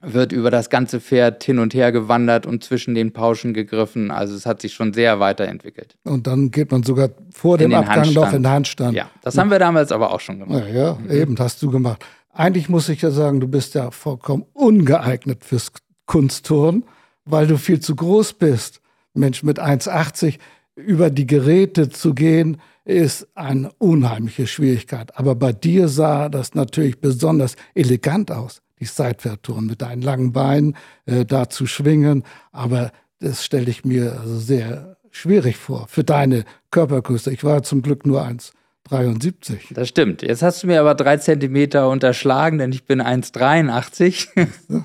wird 0.02 0.32
über 0.32 0.52
das 0.52 0.70
ganze 0.70 1.00
Pferd 1.00 1.44
hin 1.44 1.60
und 1.60 1.74
her 1.74 1.92
gewandert 1.92 2.46
und 2.46 2.64
zwischen 2.64 2.94
den 2.94 3.14
Pauschen 3.14 3.54
gegriffen. 3.54 4.12
Also 4.12 4.36
es 4.36 4.46
hat 4.46 4.62
sich 4.62 4.74
schon 4.74 4.94
sehr 4.94 5.20
weiterentwickelt. 5.20 5.96
Und 6.04 6.28
dann 6.28 6.52
geht 6.52 6.72
man 6.72 6.84
sogar 6.84 7.10
vor 7.34 7.58
dem 7.58 7.74
Abgang 7.74 7.98
Handstand. 7.98 8.16
noch 8.16 8.34
in 8.34 8.44
den 8.44 8.52
Handstand. 8.52 8.96
Ja, 8.96 9.10
das 9.24 9.38
haben 9.38 9.50
wir 9.50 9.60
damals 9.60 9.92
aber 9.92 10.14
auch 10.14 10.20
schon 10.20 10.40
gemacht. 10.40 10.66
Ja, 10.68 10.74
ja 10.74 10.98
mhm. 11.00 11.12
eben, 11.12 11.36
das 11.36 11.46
hast 11.46 11.64
du 11.64 11.72
gemacht. 11.72 12.06
Eigentlich 12.34 12.70
muss 12.70 12.90
ich 12.90 13.02
ja 13.02 13.10
sagen, 13.10 13.40
du 13.40 13.48
bist 13.48 13.74
ja 13.74 13.90
vollkommen 13.90 14.46
ungeeignet 14.54 15.44
fürs 15.44 15.72
Kunstturnen, 16.06 16.84
weil 17.26 17.48
du 17.48 17.58
viel 17.58 17.80
zu 17.80 17.96
groß 17.96 18.34
bist. 18.34 18.82
Mensch, 19.14 19.42
mit 19.42 19.60
1,80 19.60 20.38
über 20.76 21.10
die 21.10 21.26
Geräte 21.26 21.90
zu 21.90 22.14
gehen, 22.14 22.58
ist 22.86 23.28
eine 23.34 23.72
unheimliche 23.80 24.46
Schwierigkeit. 24.46 25.18
Aber 25.18 25.34
bei 25.34 25.52
dir 25.52 25.88
sah 25.88 26.30
das 26.30 26.54
natürlich 26.54 27.02
besonders 27.02 27.56
elegant 27.74 28.32
aus 28.32 28.62
die 28.80 28.86
Seitwärtstouren 28.86 29.66
mit 29.66 29.82
deinen 29.82 30.02
langen 30.02 30.32
Beinen 30.32 30.76
äh, 31.06 31.26
da 31.26 31.50
zu 31.50 31.66
schwingen. 31.66 32.24
Aber 32.52 32.92
das 33.20 33.44
stelle 33.44 33.70
ich 33.70 33.86
mir 33.86 34.20
also 34.20 34.38
sehr 34.38 34.98
schwierig 35.12 35.58
vor 35.58 35.88
für 35.88 36.04
deine 36.04 36.46
Körpergröße. 36.72 37.32
Ich 37.32 37.44
war 37.44 37.64
zum 37.64 37.82
Glück 37.82 38.06
nur 38.06 38.24
1,73. 38.24 39.74
Das 39.74 39.88
stimmt. 39.90 40.22
Jetzt 40.22 40.44
hast 40.44 40.64
du 40.64 40.68
mir 40.68 40.80
aber 40.80 40.96
drei 40.96 41.18
Zentimeter 41.18 41.90
unterschlagen, 41.90 42.60
denn 42.60 42.72
ich 42.72 42.86
bin 42.86 43.02
1,83. 43.02 44.28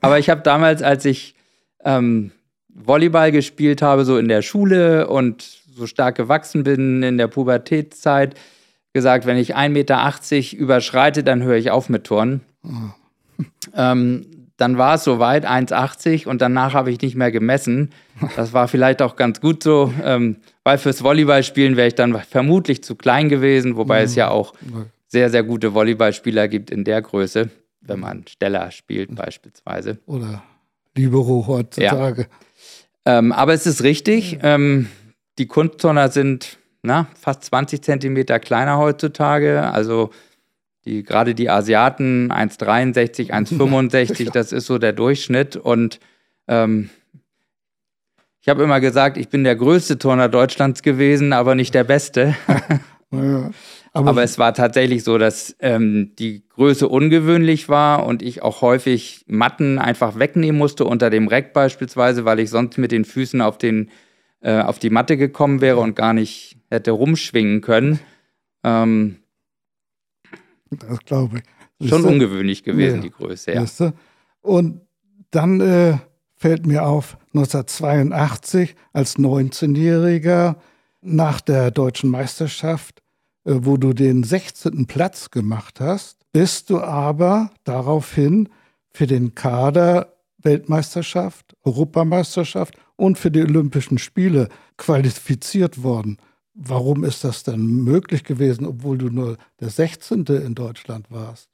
aber 0.00 0.18
ich 0.18 0.30
habe 0.30 0.42
damals, 0.42 0.82
als 0.82 1.04
ich 1.04 1.34
ähm, 1.84 2.30
Volleyball 2.68 3.32
gespielt 3.32 3.82
habe, 3.82 4.04
so 4.04 4.18
in 4.18 4.28
der 4.28 4.42
Schule 4.42 5.08
und 5.08 5.42
so 5.74 5.86
stark 5.86 6.16
gewachsen 6.16 6.62
bin 6.62 7.02
in 7.02 7.18
der 7.18 7.28
Pubertätszeit, 7.28 8.34
gesagt, 8.92 9.26
wenn 9.26 9.38
ich 9.38 9.56
1,80 9.56 9.68
Meter 9.70 10.58
überschreite, 10.58 11.24
dann 11.24 11.42
höre 11.42 11.56
ich 11.56 11.70
auf 11.70 11.88
mit 11.88 12.04
Turnen. 12.04 12.42
Oh. 12.64 12.68
Ähm, 13.74 14.26
dann 14.56 14.78
war 14.78 14.94
es 14.94 15.04
soweit, 15.04 15.44
1,80 15.44 16.28
und 16.28 16.40
danach 16.40 16.74
habe 16.74 16.90
ich 16.90 17.00
nicht 17.00 17.16
mehr 17.16 17.32
gemessen. 17.32 17.90
Das 18.36 18.52
war 18.52 18.68
vielleicht 18.68 19.02
auch 19.02 19.16
ganz 19.16 19.40
gut 19.40 19.62
so, 19.62 19.92
ähm, 20.04 20.36
weil 20.62 20.78
fürs 20.78 21.02
Volleyballspielen 21.02 21.76
wäre 21.76 21.88
ich 21.88 21.94
dann 21.94 22.14
vermutlich 22.20 22.84
zu 22.84 22.94
klein 22.94 23.28
gewesen, 23.28 23.76
wobei 23.76 23.98
ja. 23.98 24.04
es 24.04 24.14
ja 24.14 24.30
auch 24.30 24.54
sehr, 25.08 25.30
sehr 25.30 25.42
gute 25.42 25.74
Volleyballspieler 25.74 26.46
gibt 26.46 26.70
in 26.70 26.84
der 26.84 27.02
Größe, 27.02 27.50
wenn 27.80 28.00
man 28.00 28.24
Steller 28.28 28.70
spielt 28.70 29.14
beispielsweise. 29.14 29.98
Oder 30.06 30.42
Libero 30.96 31.44
heutzutage. 31.48 32.28
Ja. 33.04 33.18
Ähm, 33.18 33.32
aber 33.32 33.54
es 33.54 33.66
ist 33.66 33.82
richtig, 33.82 34.38
ähm, 34.42 34.88
die 35.38 35.46
Kunstturner 35.46 36.08
sind 36.08 36.58
na, 36.82 37.06
fast 37.18 37.44
20 37.44 37.82
Zentimeter 37.82 38.38
kleiner 38.38 38.78
heutzutage, 38.78 39.62
also 39.62 40.10
die, 40.84 41.02
gerade 41.02 41.34
die 41.34 41.48
Asiaten 41.48 42.32
1,63, 42.32 43.30
1,65, 43.30 44.30
das 44.32 44.52
ist 44.52 44.66
so 44.66 44.78
der 44.78 44.92
Durchschnitt. 44.92 45.56
Und 45.56 46.00
ähm, 46.48 46.90
ich 48.40 48.48
habe 48.48 48.62
immer 48.62 48.80
gesagt, 48.80 49.16
ich 49.16 49.28
bin 49.28 49.44
der 49.44 49.56
größte 49.56 49.98
Turner 49.98 50.28
Deutschlands 50.28 50.82
gewesen, 50.82 51.32
aber 51.32 51.54
nicht 51.54 51.74
der 51.74 51.84
beste. 51.84 52.34
ja, 53.12 53.50
aber, 53.92 54.10
aber, 54.10 54.22
es 54.24 54.38
war 54.38 54.54
tatsächlich 54.54 55.04
so, 55.04 55.18
dass 55.18 55.54
ähm, 55.60 56.12
die 56.18 56.48
Größe 56.48 56.88
ungewöhnlich 56.88 57.68
war 57.68 58.04
und 58.06 58.22
ich 58.22 58.42
auch 58.42 58.62
häufig 58.62 59.24
Matten 59.28 59.78
einfach 59.78 60.18
wegnehmen 60.18 60.58
musste 60.58 60.86
unter 60.86 61.10
dem 61.10 61.28
Reck 61.28 61.52
beispielsweise, 61.52 62.24
weil 62.24 62.40
ich 62.40 62.50
sonst 62.50 62.78
mit 62.78 62.90
den 62.90 63.04
Füßen 63.04 63.40
auf, 63.40 63.58
den, 63.58 63.90
äh, 64.40 64.60
auf 64.60 64.78
die 64.78 64.90
Matte 64.90 65.16
gekommen 65.16 65.60
wäre 65.60 65.76
und 65.76 65.94
gar 65.94 66.14
nicht 66.14 66.56
hätte 66.70 66.90
rumschwingen 66.90 67.60
können. 67.60 68.00
Ähm, 68.64 69.21
das 70.78 70.98
glaube 71.00 71.42
ich. 71.78 71.88
Schon 71.88 72.04
ungewöhnlich 72.04 72.62
gewesen, 72.62 72.96
ja. 72.96 73.02
die 73.02 73.10
Größe, 73.10 73.52
ja. 73.52 73.64
Und 74.40 74.82
dann 75.30 75.60
äh, 75.60 75.98
fällt 76.36 76.66
mir 76.66 76.84
auf, 76.86 77.16
1982 77.34 78.74
als 78.92 79.16
19-Jähriger 79.16 80.56
nach 81.00 81.40
der 81.40 81.70
deutschen 81.70 82.10
Meisterschaft, 82.10 83.00
äh, 83.44 83.54
wo 83.62 83.76
du 83.76 83.92
den 83.92 84.22
16. 84.22 84.86
Platz 84.86 85.30
gemacht 85.30 85.80
hast, 85.80 86.18
bist 86.32 86.70
du 86.70 86.80
aber 86.80 87.50
daraufhin 87.64 88.48
für 88.90 89.06
den 89.06 89.34
Kader 89.34 90.12
Weltmeisterschaft, 90.38 91.56
Europameisterschaft 91.64 92.74
und 92.96 93.18
für 93.18 93.30
die 93.30 93.42
Olympischen 93.42 93.98
Spiele 93.98 94.48
qualifiziert 94.76 95.82
worden. 95.82 96.18
Warum 96.54 97.04
ist 97.04 97.24
das 97.24 97.44
denn 97.44 97.64
möglich 97.82 98.24
gewesen, 98.24 98.66
obwohl 98.66 98.98
du 98.98 99.08
nur 99.08 99.38
der 99.60 99.70
16. 99.70 100.24
in 100.26 100.54
Deutschland 100.54 101.10
warst? 101.10 101.48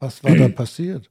Was 0.00 0.24
war 0.24 0.34
da 0.34 0.48
passiert? 0.48 1.10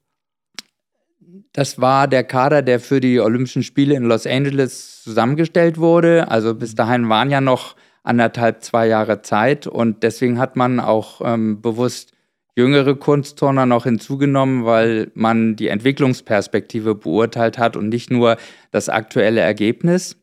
Das 1.54 1.80
war 1.80 2.08
der 2.08 2.24
Kader, 2.24 2.62
der 2.62 2.80
für 2.80 3.00
die 3.00 3.20
Olympischen 3.20 3.64
Spiele 3.64 3.96
in 3.96 4.04
Los 4.04 4.26
Angeles 4.26 5.04
zusammengestellt 5.04 5.78
wurde. 5.78 6.30
Also 6.30 6.56
bis 6.56 6.76
dahin 6.76 7.10
waren 7.10 7.30
ja 7.30 7.42
noch 7.42 7.76
anderthalb, 8.04 8.64
zwei 8.64 8.88
Jahre 8.88 9.22
Zeit 9.22 9.68
und 9.68 10.04
deswegen 10.04 10.40
hat 10.40 10.56
man 10.56 10.80
auch 10.80 11.22
ähm, 11.24 11.62
bewusst 11.62 12.14
jüngere 12.56 12.96
Kunstturner 12.96 13.66
noch 13.66 13.84
hinzugenommen, 13.84 14.66
weil 14.66 15.12
man 15.14 15.56
die 15.56 15.68
Entwicklungsperspektive 15.68 16.96
beurteilt 16.96 17.58
hat 17.58 17.76
und 17.76 17.90
nicht 17.90 18.10
nur 18.10 18.38
das 18.72 18.90
aktuelle 18.90 19.42
Ergebnis. 19.42 20.16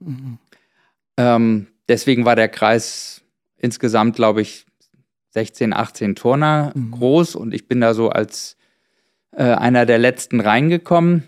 Mhm. 0.00 0.38
Ähm, 1.16 1.68
Deswegen 1.90 2.24
war 2.24 2.36
der 2.36 2.48
Kreis 2.48 3.22
insgesamt, 3.56 4.14
glaube 4.14 4.42
ich, 4.42 4.64
16, 5.30 5.72
18 5.72 6.14
Turner 6.14 6.70
mhm. 6.72 6.92
groß 6.92 7.34
und 7.34 7.52
ich 7.52 7.66
bin 7.66 7.80
da 7.80 7.94
so 7.94 8.10
als 8.10 8.56
äh, 9.32 9.42
einer 9.42 9.86
der 9.86 9.98
letzten 9.98 10.38
reingekommen. 10.38 11.24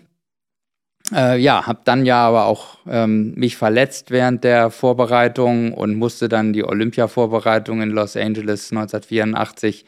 Äh, 1.13 1.37
ja, 1.37 1.67
habe 1.67 1.81
dann 1.83 2.05
ja 2.05 2.25
aber 2.25 2.45
auch 2.45 2.77
ähm, 2.87 3.33
mich 3.35 3.57
verletzt 3.57 4.09
während 4.09 4.45
der 4.45 4.71
Vorbereitung 4.71 5.73
und 5.73 5.95
musste 5.95 6.29
dann 6.29 6.53
die 6.53 6.63
Olympia-Vorbereitung 6.63 7.81
in 7.81 7.89
Los 7.89 8.15
Angeles 8.15 8.71
1984 8.71 9.83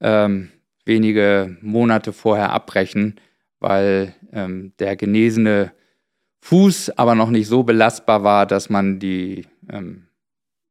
ähm, 0.00 0.50
wenige 0.86 1.58
Monate 1.60 2.14
vorher 2.14 2.52
abbrechen, 2.52 3.20
weil 3.60 4.14
ähm, 4.32 4.72
der 4.78 4.96
genesene 4.96 5.72
Fuß 6.40 6.96
aber 6.96 7.14
noch 7.14 7.28
nicht 7.28 7.48
so 7.48 7.64
belastbar 7.64 8.24
war, 8.24 8.46
dass 8.46 8.70
man 8.70 8.98
die 8.98 9.44
ähm, 9.70 10.05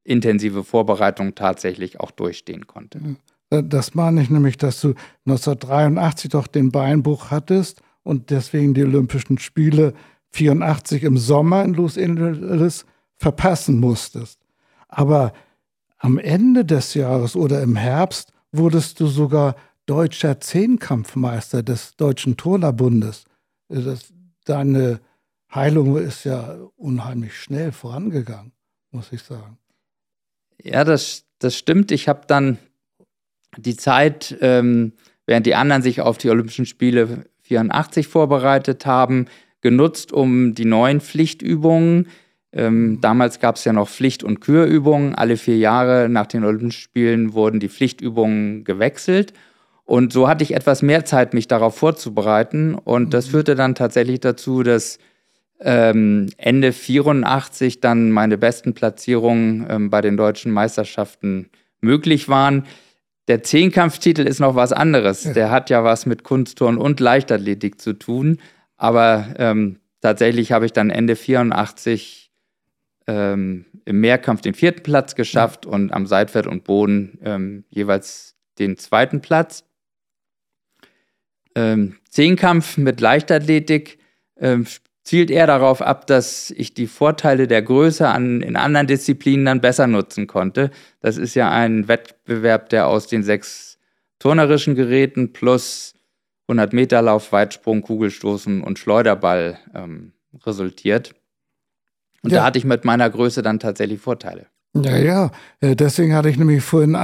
intensive 0.05 0.63
Vorbereitung 0.63 1.35
tatsächlich 1.35 1.99
auch 1.99 2.11
durchstehen 2.11 2.67
konnte. 2.67 3.17
Äh, 3.49 3.63
das 3.63 3.93
meine 3.95 4.21
ich 4.21 4.29
nämlich, 4.29 4.57
dass 4.57 4.79
du 4.79 4.93
1983 5.25 6.31
doch 6.31 6.47
den 6.47 6.71
Beinbruch 6.71 7.31
hattest 7.31 7.81
und 8.03 8.29
deswegen 8.29 8.73
die 8.73 8.83
Olympischen 8.83 9.37
Spiele 9.39 9.93
84 10.31 11.03
im 11.03 11.17
Sommer 11.17 11.63
in 11.63 11.73
Los 11.73 11.97
Angeles 11.97 12.85
verpassen 13.17 13.79
musstest. 13.79 14.39
Aber 14.87 15.33
am 15.97 16.19
Ende 16.19 16.65
des 16.65 16.93
Jahres 16.93 17.35
oder 17.35 17.61
im 17.63 17.75
Herbst 17.75 18.31
wurdest 18.51 18.99
du 18.99 19.07
sogar 19.07 19.55
deutscher 19.85 20.39
Zehnkampfmeister 20.39 21.63
des 21.63 21.95
Deutschen 21.95 22.37
Turnerbundes. 22.37 23.25
Das, 23.69 24.13
deine 24.45 24.99
Heilung 25.53 25.97
ist 25.97 26.25
ja 26.25 26.57
unheimlich 26.75 27.35
schnell 27.35 27.71
vorangegangen, 27.71 28.51
muss 28.91 29.11
ich 29.11 29.23
sagen. 29.23 29.57
Ja, 30.65 30.83
das, 30.83 31.25
das 31.39 31.55
stimmt. 31.55 31.91
Ich 31.91 32.07
habe 32.07 32.21
dann 32.27 32.57
die 33.55 33.77
Zeit, 33.77 34.35
ähm, 34.41 34.93
während 35.25 35.45
die 35.45 35.55
anderen 35.55 35.81
sich 35.81 36.01
auf 36.01 36.17
die 36.17 36.29
Olympischen 36.29 36.65
Spiele 36.65 37.25
84 37.43 38.07
vorbereitet 38.07 38.85
haben, 38.85 39.27
genutzt, 39.61 40.11
um 40.11 40.55
die 40.55 40.65
neuen 40.65 41.01
Pflichtübungen, 41.01 42.07
ähm, 42.51 42.99
damals 43.01 43.39
gab 43.39 43.57
es 43.57 43.65
ja 43.65 43.73
noch 43.73 43.89
Pflicht- 43.89 44.23
und 44.23 44.39
Kürübungen. 44.39 45.13
Alle 45.13 45.35
vier 45.35 45.57
Jahre 45.57 46.07
nach 46.07 46.25
den 46.25 46.45
Olympischen 46.45 46.71
Spielen 46.71 47.33
wurden 47.33 47.59
die 47.59 47.67
Pflichtübungen 47.67 48.63
gewechselt. 48.63 49.33
Und 49.83 50.13
so 50.13 50.27
hatte 50.27 50.43
ich 50.43 50.55
etwas 50.55 50.81
mehr 50.81 51.03
Zeit, 51.03 51.33
mich 51.33 51.47
darauf 51.47 51.77
vorzubereiten. 51.77 52.73
Und 52.73 53.13
das 53.13 53.27
mhm. 53.27 53.31
führte 53.31 53.55
dann 53.55 53.75
tatsächlich 53.75 54.21
dazu, 54.21 54.63
dass 54.63 54.99
ähm, 55.59 56.29
Ende 56.37 56.73
84 56.73 57.79
dann 57.79 58.11
meine 58.11 58.37
besten 58.37 58.73
Platzierungen 58.73 59.65
ähm, 59.69 59.89
bei 59.89 60.01
den 60.01 60.17
deutschen 60.17 60.51
Meisterschaften 60.51 61.49
möglich 61.81 62.29
waren. 62.29 62.65
Der 63.27 63.41
Zehnkampftitel 63.43 64.21
ist 64.21 64.39
noch 64.39 64.55
was 64.55 64.71
anderes. 64.71 65.23
Ja. 65.23 65.33
Der 65.33 65.51
hat 65.51 65.69
ja 65.69 65.83
was 65.83 66.05
mit 66.05 66.23
Kunstturnen 66.23 66.79
und 66.79 66.99
Leichtathletik 66.99 67.81
zu 67.81 67.93
tun. 67.93 68.39
Aber 68.77 69.27
ähm, 69.37 69.79
tatsächlich 70.01 70.51
habe 70.51 70.65
ich 70.65 70.73
dann 70.73 70.89
Ende 70.89 71.15
84 71.15 72.31
ähm, 73.07 73.65
im 73.85 73.99
Mehrkampf 73.99 74.41
den 74.41 74.53
vierten 74.53 74.83
Platz 74.83 75.15
geschafft 75.15 75.65
ja. 75.65 75.71
und 75.71 75.91
am 75.91 76.05
Seitwärts 76.05 76.47
und 76.47 76.63
Boden 76.63 77.19
ähm, 77.23 77.65
jeweils 77.69 78.35
den 78.59 78.77
zweiten 78.77 79.21
Platz. 79.21 79.63
Ähm, 81.55 81.95
Zehnkampf 82.09 82.77
mit 82.77 82.99
Leichtathletik 82.99 83.99
ähm, 84.37 84.65
zielt 85.05 85.29
eher 85.29 85.47
darauf 85.47 85.81
ab, 85.81 86.07
dass 86.07 86.51
ich 86.51 86.73
die 86.73 86.87
Vorteile 86.87 87.47
der 87.47 87.61
Größe 87.61 88.07
an, 88.09 88.41
in 88.41 88.55
anderen 88.55 88.87
Disziplinen 88.87 89.45
dann 89.45 89.61
besser 89.61 89.87
nutzen 89.87 90.25
konnte. 90.27 90.71
Das 90.99 91.17
ist 91.17 91.35
ja 91.35 91.49
ein 91.51 91.87
Wettbewerb, 91.87 92.69
der 92.69 92.87
aus 92.87 93.07
den 93.07 93.23
sechs 93.23 93.77
turnerischen 94.19 94.73
Geräten 94.73 95.31
plus 95.31 95.93
100 96.47 96.73
Meter 96.73 97.01
Lauf, 97.03 97.31
Weitsprung, 97.31 97.83
Kugelstoßen 97.83 98.61
und 98.63 98.79
Schleuderball 98.79 99.59
ähm, 99.75 100.13
resultiert. 100.43 101.13
Und 102.23 102.31
ja. 102.31 102.39
da 102.39 102.45
hatte 102.45 102.57
ich 102.57 102.65
mit 102.65 102.83
meiner 102.83 103.09
Größe 103.09 103.43
dann 103.43 103.59
tatsächlich 103.59 104.01
Vorteile. 104.01 104.47
Ja, 104.73 104.97
ja. 104.97 105.31
Äh, 105.61 105.75
deswegen 105.75 106.15
hatte 106.15 106.29
ich 106.29 106.37
nämlich 106.37 106.63
vorhin 106.63 106.97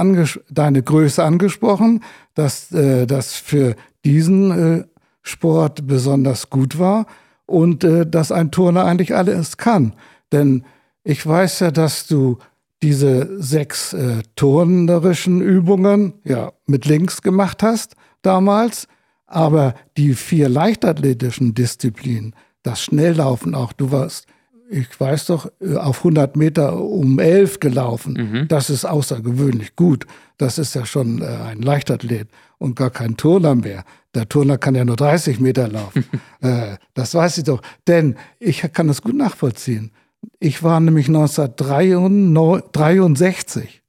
deine 0.50 0.82
Größe 0.82 1.22
angesprochen, 1.22 2.02
dass 2.34 2.72
äh, 2.72 3.06
das 3.06 3.34
für 3.34 3.76
diesen 4.04 4.80
äh, 4.80 4.84
Sport 5.22 5.86
besonders 5.86 6.50
gut 6.50 6.80
war 6.80 7.06
und 7.46 7.84
äh, 7.84 8.06
dass 8.06 8.32
ein 8.32 8.50
Turner 8.50 8.84
eigentlich 8.84 9.14
alles 9.14 9.56
kann. 9.56 9.94
Denn 10.32 10.64
ich 11.04 11.26
weiß 11.26 11.60
ja, 11.60 11.70
dass 11.70 12.06
du 12.06 12.38
diese 12.82 13.40
sechs 13.40 13.92
äh, 13.92 14.22
turnerischen 14.34 15.40
Übungen 15.40 16.14
ja 16.24 16.52
mit 16.66 16.84
links 16.84 17.22
gemacht 17.22 17.62
hast 17.62 17.94
damals, 18.22 18.88
aber 19.26 19.74
die 19.96 20.14
vier 20.14 20.48
leichtathletischen 20.48 21.54
Disziplinen, 21.54 22.34
das 22.62 22.82
Schnelllaufen 22.82 23.54
auch, 23.54 23.72
du 23.72 23.92
warst 23.92 24.26
ich 24.72 24.98
weiß 24.98 25.26
doch, 25.26 25.52
äh, 25.60 25.76
auf 25.76 25.98
100 25.98 26.36
Meter 26.36 26.80
um 26.80 27.18
11 27.18 27.60
gelaufen. 27.60 28.14
Mhm. 28.14 28.48
Das 28.48 28.70
ist 28.70 28.84
außergewöhnlich 28.84 29.76
gut. 29.76 30.06
Das 30.38 30.58
ist 30.58 30.74
ja 30.74 30.86
schon 30.86 31.20
äh, 31.20 31.26
ein 31.26 31.60
Leichtathlet 31.60 32.28
und 32.58 32.74
gar 32.74 32.90
kein 32.90 33.16
Turner 33.16 33.54
mehr. 33.54 33.84
Der 34.14 34.28
Turner 34.28 34.58
kann 34.58 34.74
ja 34.74 34.84
nur 34.84 34.96
30 34.96 35.40
Meter 35.40 35.68
laufen. 35.68 36.04
äh, 36.40 36.76
das 36.94 37.14
weiß 37.14 37.38
ich 37.38 37.44
doch. 37.44 37.62
Denn 37.86 38.16
ich 38.38 38.60
kann 38.72 38.88
das 38.88 39.02
gut 39.02 39.16
nachvollziehen. 39.16 39.92
Ich 40.38 40.62
war 40.62 40.80
nämlich 40.80 41.08
1963 41.08 43.82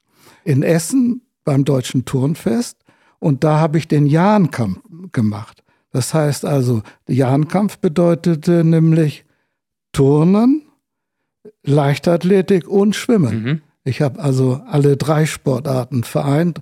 in 0.44 0.64
Essen 0.64 1.22
beim 1.44 1.66
Deutschen 1.66 2.06
Turnfest 2.06 2.78
und 3.20 3.44
da 3.44 3.60
habe 3.60 3.78
ich 3.78 3.88
den 3.88 4.06
Jahnkampf 4.06 4.80
gemacht. 5.12 5.64
Das 5.92 6.14
heißt 6.14 6.46
also, 6.46 6.82
Jahnkampf 7.08 7.78
bedeutete 7.78 8.64
nämlich 8.64 9.26
Turnen, 9.92 10.64
Leichtathletik 11.64 12.68
und 12.68 12.96
Schwimmen. 12.96 13.44
Mhm. 13.44 13.62
Ich 13.84 14.02
habe 14.02 14.20
also 14.20 14.62
alle 14.66 14.98
drei 14.98 15.26
Sportarten 15.26 16.04
vereint. 16.04 16.62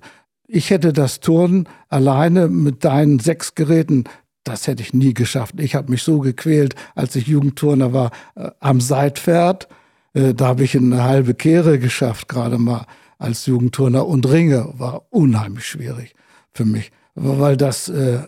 Ich 0.54 0.68
hätte 0.68 0.92
das 0.92 1.20
Turnen 1.20 1.66
alleine 1.88 2.46
mit 2.46 2.84
deinen 2.84 3.20
sechs 3.20 3.54
Geräten, 3.54 4.04
das 4.44 4.66
hätte 4.66 4.82
ich 4.82 4.92
nie 4.92 5.14
geschafft. 5.14 5.54
Ich 5.56 5.74
habe 5.74 5.90
mich 5.90 6.02
so 6.02 6.18
gequält, 6.18 6.74
als 6.94 7.16
ich 7.16 7.26
Jugendturner 7.26 7.94
war, 7.94 8.10
äh, 8.34 8.50
am 8.60 8.78
Seitpferd. 8.78 9.66
Äh, 10.12 10.34
da 10.34 10.48
habe 10.48 10.64
ich 10.64 10.76
eine 10.76 11.04
halbe 11.04 11.32
Kehre 11.32 11.78
geschafft, 11.78 12.28
gerade 12.28 12.58
mal 12.58 12.84
als 13.18 13.46
Jugendturner. 13.46 14.06
Und 14.06 14.30
Ringe 14.30 14.74
war 14.76 15.06
unheimlich 15.08 15.64
schwierig 15.64 16.14
für 16.52 16.66
mich, 16.66 16.92
weil 17.14 17.56
das 17.56 17.88
äh, 17.88 18.18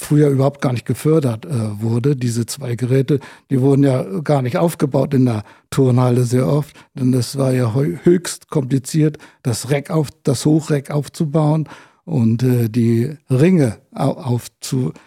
früher 0.00 0.28
überhaupt 0.28 0.60
gar 0.60 0.72
nicht 0.72 0.86
gefördert 0.86 1.44
äh, 1.44 1.82
wurde. 1.82 2.16
Diese 2.16 2.46
zwei 2.46 2.76
Geräte, 2.76 3.20
die 3.50 3.60
wurden 3.60 3.82
ja 3.82 4.02
gar 4.20 4.42
nicht 4.42 4.56
aufgebaut 4.56 5.14
in 5.14 5.26
der 5.26 5.44
Turnhalle 5.70 6.24
sehr 6.24 6.46
oft, 6.46 6.76
denn 6.94 7.12
es 7.14 7.36
war 7.36 7.52
ja 7.52 7.74
höchst 7.74 8.48
kompliziert, 8.48 9.18
das 9.42 9.70
Reck 9.70 9.90
auf, 9.90 10.08
das 10.22 10.46
Hochreck 10.46 10.90
aufzubauen 10.90 11.68
und 12.04 12.42
äh, 12.42 12.68
die 12.68 13.16
Ringe 13.30 13.78
aufzufangen 13.92 15.02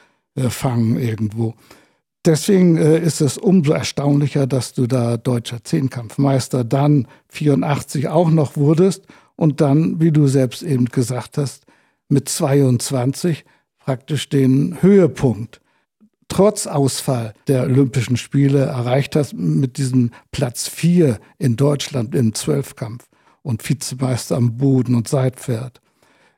irgendwo. 0.99 1.56
Deswegen 2.23 2.77
äh, 2.77 2.99
ist 2.99 3.19
es 3.21 3.38
umso 3.38 3.73
erstaunlicher, 3.73 4.45
dass 4.45 4.73
du 4.73 4.86
da 4.86 5.17
deutscher 5.17 5.63
Zehnkampfmeister 5.63 6.63
dann 6.63 7.08
84 7.30 8.10
auch 8.10 8.30
noch 8.30 8.56
wurdest 8.56 9.08
und 9.36 9.60
dann, 9.60 9.99
wie 9.99 10.12
du 10.12 10.27
selbst 10.27 10.62
eben 10.62 10.86
gesagt 10.86 11.39
hast, 11.39 11.65
mit 12.10 12.30
22 12.30 13.43
praktisch 13.84 14.30
den 14.30 14.82
Höhepunkt 14.82 15.62
trotz 16.32 16.65
Ausfall 16.65 17.34
der 17.48 17.63
Olympischen 17.63 18.15
Spiele 18.15 18.60
erreicht 18.60 19.17
hast 19.17 19.34
mit 19.34 19.78
diesem 19.78 20.12
Platz 20.32 20.67
4 20.70 21.20
in 21.38 21.58
Deutschland 21.58 22.15
im 22.15 22.34
Zwölfkampf 22.34 23.10
und 23.41 23.67
Vizemeister 23.67 24.38
am 24.38 24.56
Boden 24.56 24.96
und 24.96 25.10
Seitpferd. 25.10 25.82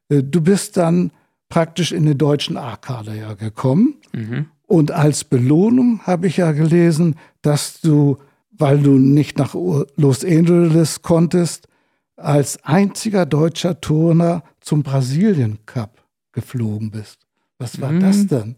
Äh, 0.09 0.23
du 0.23 0.41
bist 0.41 0.77
dann 0.77 1.11
praktisch 1.47 1.91
in 1.91 2.07
den 2.07 2.17
deutschen 2.17 2.57
A-Kader 2.57 3.13
ja 3.13 3.35
gekommen. 3.35 3.95
Mhm. 4.13 4.47
Und 4.65 4.91
als 4.91 5.23
Belohnung 5.23 6.01
habe 6.07 6.25
ich 6.25 6.37
ja 6.37 6.51
gelesen, 6.53 7.15
dass 7.43 7.79
du, 7.79 8.17
weil 8.51 8.79
du 8.79 8.97
nicht 8.97 9.37
nach 9.37 9.53
Los 9.53 10.25
Angeles 10.25 11.03
konntest, 11.03 11.67
als 12.15 12.63
einziger 12.63 13.27
deutscher 13.27 13.79
Turner 13.79 14.43
zum 14.59 14.81
Brasilien 14.81 15.59
Cup 15.67 16.03
geflogen 16.31 16.89
bist. 16.89 17.22
Was 17.63 17.79
war 17.79 17.89
hm. 17.89 17.99
das 18.01 18.27
denn? 18.27 18.55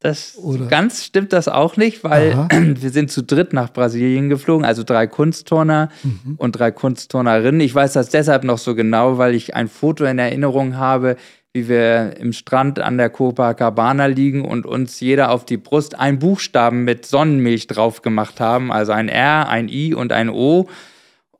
Das 0.00 0.36
Oder? 0.36 0.66
ganz 0.66 1.04
stimmt 1.04 1.32
das 1.32 1.48
auch 1.48 1.76
nicht, 1.76 2.04
weil 2.04 2.32
Aha. 2.32 2.48
wir 2.80 2.90
sind 2.90 3.10
zu 3.10 3.22
dritt 3.22 3.52
nach 3.52 3.72
Brasilien 3.72 4.28
geflogen, 4.28 4.64
also 4.64 4.82
drei 4.82 5.06
Kunstturner 5.06 5.88
mhm. 6.02 6.34
und 6.36 6.52
drei 6.52 6.70
Kunstturnerinnen. 6.70 7.60
Ich 7.60 7.74
weiß 7.74 7.94
das 7.94 8.10
deshalb 8.10 8.44
noch 8.44 8.58
so 8.58 8.74
genau, 8.74 9.16
weil 9.16 9.34
ich 9.34 9.54
ein 9.54 9.68
Foto 9.68 10.04
in 10.04 10.18
Erinnerung 10.18 10.76
habe, 10.76 11.16
wie 11.54 11.68
wir 11.68 12.18
im 12.18 12.34
Strand 12.34 12.78
an 12.78 12.98
der 12.98 13.08
Copacabana 13.08 14.06
liegen 14.06 14.44
und 14.44 14.66
uns 14.66 15.00
jeder 15.00 15.30
auf 15.30 15.46
die 15.46 15.56
Brust 15.56 15.98
einen 15.98 16.18
Buchstaben 16.18 16.84
mit 16.84 17.06
Sonnenmilch 17.06 17.66
drauf 17.66 18.02
gemacht 18.02 18.40
haben, 18.40 18.70
also 18.70 18.92
ein 18.92 19.08
R, 19.08 19.48
ein 19.48 19.68
I 19.68 19.94
und 19.94 20.12
ein 20.12 20.28
O. 20.28 20.68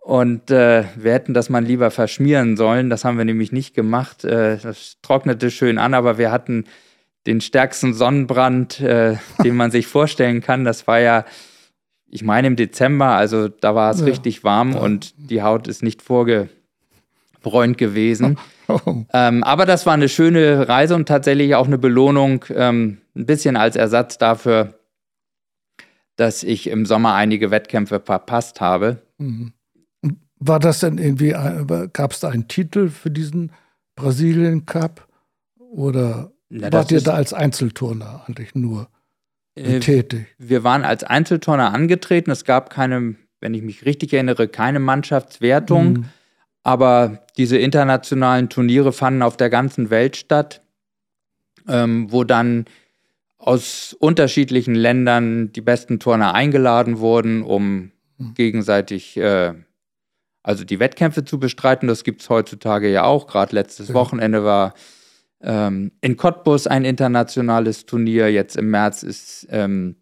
Und 0.07 0.53
äh, 0.53 0.85
wir 0.95 1.13
hätten 1.15 1.35
das 1.35 1.51
mal 1.51 1.65
lieber 1.65 1.91
verschmieren 1.91 2.57
sollen. 2.57 2.91
Das 2.91 3.05
haben 3.05 3.19
wir 3.19 3.25
nämlich 3.25 3.51
nicht 3.51 3.75
gemacht. 3.75 4.25
Äh, 4.25 4.57
das 4.57 4.99
trocknete 5.03 5.51
schön 5.51 5.79
an, 5.79 5.95
aber 5.95 6.17
wir 6.17 6.31
hatten 6.31 6.67
den 7.27 7.41
stärksten 7.41 7.93
Sonnenbrand, 7.93 8.79
äh, 8.79 9.17
den 9.43 9.57
man 9.57 9.73
sich 9.73 9.89
vorstellen 9.89 10.43
kann. 10.43 10.63
Das 10.63 10.87
war 10.87 11.01
ja, 11.01 11.25
ich 12.09 12.23
meine, 12.23 12.47
im 12.47 12.55
Dezember, 12.55 13.17
also 13.17 13.49
da 13.49 13.75
war 13.75 13.91
es 13.91 13.99
ja. 13.99 14.07
richtig 14.07 14.45
warm 14.45 14.75
ja. 14.75 14.79
und 14.79 15.13
die 15.17 15.43
Haut 15.43 15.67
ist 15.67 15.83
nicht 15.83 16.03
vorgebräunt 16.03 17.77
gewesen. 17.77 18.39
ähm, 19.13 19.43
aber 19.43 19.67
das 19.67 19.87
war 19.87 19.95
eine 19.95 20.09
schöne 20.09 20.69
Reise 20.69 20.95
und 20.95 21.09
tatsächlich 21.09 21.57
auch 21.57 21.67
eine 21.67 21.79
Belohnung, 21.79 22.45
ähm, 22.55 22.99
ein 23.17 23.27
bisschen 23.27 23.57
als 23.57 23.75
Ersatz 23.75 24.19
dafür, 24.19 24.79
dass 26.15 26.45
ich 26.45 26.69
im 26.69 26.87
Sommer 26.87 27.15
einige 27.15 27.51
Wettkämpfe 27.51 27.99
verpasst 27.99 28.61
habe. 28.61 29.03
Mhm. 29.19 29.53
War 30.39 30.59
das 30.59 30.81
denn 30.81 30.99
irgendwie, 30.99 31.31
gab 31.93 32.13
es 32.13 32.21
da 32.21 32.29
einen 32.29 32.49
Titel 32.49 32.89
für 32.89 33.11
diesen 33.11 33.53
Brasilien 33.95 34.67
Cup? 34.67 35.09
Oder 35.59 36.33
Na, 36.49 36.73
wart 36.73 36.93
ihr 36.93 37.01
da 37.01 37.15
als 37.15 37.33
Einzelturner 37.33 38.25
eigentlich 38.27 38.55
nur 38.55 38.89
äh, 39.55 39.81
tätig? 39.81 40.27
Wir 40.39 40.65
waren 40.65 40.85
als 40.85 41.05
Einzelturner 41.05 41.73
angetreten. 41.73 42.31
Es 42.31 42.45
gab 42.45 42.71
keine, 42.71 43.17
wenn 43.41 43.55
ich 43.55 43.63
mich 43.63 43.85
richtig 43.85 44.13
erinnere, 44.13 44.49
keine 44.49 44.81
Mannschaftswertung. 44.81 45.93
Mhm. 45.93 46.05
Aber 46.63 47.27
diese 47.37 47.59
internationalen 47.59 48.49
Turniere 48.49 48.93
fanden 48.93 49.23
auf 49.23 49.37
der 49.37 49.51
ganzen 49.51 49.91
Welt 49.91 50.17
statt. 50.17 50.63
ähm, 51.69 52.11
wo 52.13 52.25
dann 52.25 52.67
aus 53.39 53.95
unterschiedlichen 53.99 54.75
Ländern 54.75 55.53
die 55.53 55.61
besten 55.61 56.01
Turner 56.01 56.35
eingeladen 56.35 56.99
wurden, 56.99 57.43
um 57.43 57.93
mhm. 58.19 58.35
gegenseitig 58.35 59.17
äh, 59.17 59.55
also 60.47 60.65
die 60.65 60.79
Wettkämpfe 60.79 61.25
zu 61.25 61.41
bestreiten. 61.41 61.89
Das 61.89 62.05
gibt 62.05 62.23
es 62.23 62.31
heutzutage 62.31 62.89
ja 62.89 63.03
auch. 63.03 63.27
Gerade 63.27 63.53
letztes 63.57 63.89
ja. 63.89 63.95
Wochenende 63.95 64.45
war 64.45 64.75
ähm, 65.41 65.91
in 66.01 66.17
Cottbus 66.17 66.69
ein 66.69 66.85
internationales 66.85 67.85
Turnier. 67.85 68.31
Jetzt 68.31 68.57
im 68.57 68.71
März 68.71 69.03
ist 69.03 69.49
ähm, 69.51 69.97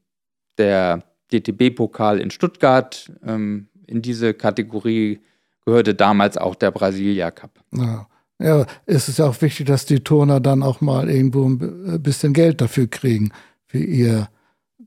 der 0.59 1.03
DTB-Pokal 1.33 2.21
in 2.21 2.31
Stuttgart. 2.31 3.11
Ähm, 3.27 3.69
in 3.87 4.03
diese 4.03 4.35
Kategorie 4.35 5.21
gehörte 5.65 5.95
damals 5.95 6.37
auch 6.37 6.55
der 6.55 6.73
Brasilia 6.73 7.31
Cup. 7.31 7.59
Ja. 7.73 8.07
Ja, 8.41 8.67
es 8.85 9.09
ist 9.09 9.21
ja 9.21 9.27
auch 9.27 9.41
wichtig, 9.41 9.67
dass 9.67 9.87
die 9.87 10.01
Turner 10.01 10.41
dann 10.41 10.63
auch 10.63 10.81
mal 10.81 11.09
irgendwo 11.09 11.47
ein 11.47 12.03
bisschen 12.03 12.33
Geld 12.35 12.61
dafür 12.61 12.89
kriegen, 12.89 13.31
für 13.65 13.79
ihr 13.79 14.29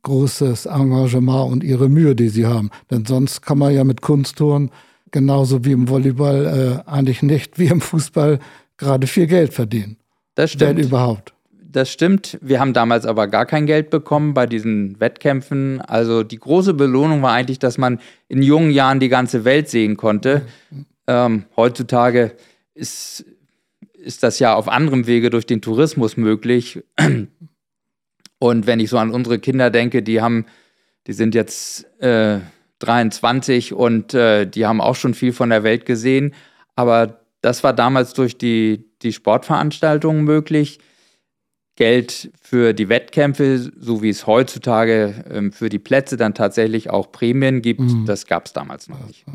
großes 0.04 0.66
Engagement 0.66 1.52
und 1.52 1.64
ihre 1.64 1.88
Mühe, 1.88 2.14
die 2.14 2.28
sie 2.28 2.46
haben. 2.46 2.70
Denn 2.92 3.06
sonst 3.06 3.42
kann 3.42 3.58
man 3.58 3.74
ja 3.74 3.86
mit 3.86 4.02
Kunstturnen 4.02 4.70
genauso 5.12 5.66
wie 5.66 5.72
im 5.72 5.88
Volleyball 5.88 6.84
äh, 6.86 6.90
eigentlich 6.90 7.22
nicht 7.24 7.58
wie 7.60 7.68
im 7.68 7.82
Fußball 7.82 8.40
gerade 8.78 9.08
viel 9.08 9.28
Geld 9.28 9.54
verdienen. 9.54 9.98
Das 10.36 10.52
stimmt. 10.52 10.78
Wenn 10.78 10.86
überhaupt. 10.86 11.34
Das 11.70 11.92
stimmt. 11.92 12.38
Wir 12.42 12.60
haben 12.60 12.74
damals 12.74 13.06
aber 13.06 13.28
gar 13.28 13.46
kein 13.46 13.66
Geld 13.66 13.90
bekommen 13.90 14.34
bei 14.34 14.46
diesen 14.46 15.00
Wettkämpfen. 15.00 15.82
Also 15.82 16.24
die 16.24 16.40
große 16.40 16.74
Belohnung 16.74 17.22
war 17.22 17.34
eigentlich, 17.34 17.60
dass 17.60 17.78
man 17.78 18.00
in 18.28 18.42
jungen 18.42 18.72
Jahren 18.72 19.00
die 19.00 19.10
ganze 19.10 19.46
Welt 19.46 19.70
sehen 19.70 19.98
konnte. 19.98 20.44
Mhm. 20.70 20.86
Ähm, 21.08 21.44
heutzutage 21.56 22.34
ist 22.74 23.26
ist 24.08 24.24
das 24.24 24.40
ja 24.40 24.56
auf 24.56 24.70
anderem 24.70 25.06
Wege 25.06 25.30
durch 25.30 25.46
den 25.46 25.62
Tourismus 25.62 26.16
möglich. 26.16 26.82
Und 28.40 28.68
wenn 28.68 28.80
ich 28.80 28.90
so 28.90 28.98
an 28.98 29.12
unsere 29.12 29.38
Kinder 29.38 29.70
denke, 29.70 30.02
die 30.02 30.22
haben, 30.22 30.46
die 31.08 31.14
sind 31.14 31.36
jetzt 31.36 31.86
äh, 32.02 32.40
23 32.80 33.74
und 33.74 34.14
äh, 34.14 34.46
die 34.46 34.66
haben 34.66 34.82
auch 34.82 34.96
schon 34.96 35.14
viel 35.14 35.34
von 35.34 35.50
der 35.50 35.64
Welt 35.64 35.86
gesehen. 35.86 36.34
Aber 36.76 37.22
das 37.42 37.64
war 37.64 37.74
damals 37.74 38.14
durch 38.14 38.38
die, 38.38 38.86
die 39.02 39.14
Sportveranstaltungen 39.14 40.24
möglich. 40.24 40.80
Geld 41.76 42.32
für 42.42 42.74
die 42.74 42.90
Wettkämpfe, 42.90 43.60
so 43.60 44.02
wie 44.02 44.10
es 44.10 44.26
heutzutage 44.26 45.24
ähm, 45.30 45.52
für 45.52 45.70
die 45.70 45.80
Plätze 45.80 46.18
dann 46.18 46.34
tatsächlich 46.34 46.90
auch 46.90 47.12
Prämien 47.12 47.62
gibt, 47.62 47.82
mhm. 47.82 48.06
das 48.06 48.26
gab 48.26 48.48
es 48.48 48.54
damals 48.54 48.90
noch 48.90 49.06
nicht. 49.06 49.26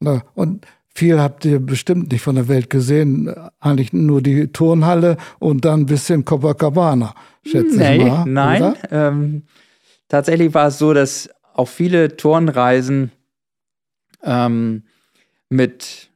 Na, 0.00 0.22
und 0.34 0.66
viel 0.94 1.18
habt 1.18 1.46
ihr 1.46 1.58
bestimmt 1.60 2.12
nicht 2.12 2.20
von 2.20 2.34
der 2.34 2.48
Welt 2.48 2.68
gesehen. 2.68 3.34
Eigentlich 3.58 3.94
nur 3.94 4.20
die 4.20 4.48
Turnhalle 4.48 5.16
und 5.38 5.64
dann 5.64 5.80
ein 5.80 5.86
bisschen 5.86 6.26
Copacabana, 6.26 7.14
schätze 7.46 7.78
nee, 7.78 7.96
ich 7.96 8.04
mal. 8.04 8.24
Nein, 8.26 8.74
ähm, 8.90 9.42
tatsächlich 10.08 10.52
war 10.52 10.66
es 10.66 10.78
so, 10.78 10.92
dass 10.92 11.30
auch 11.62 11.68
viele 11.68 12.16
Turnreisen 12.16 13.12
ähm, 14.24 14.82
mit 15.48 16.10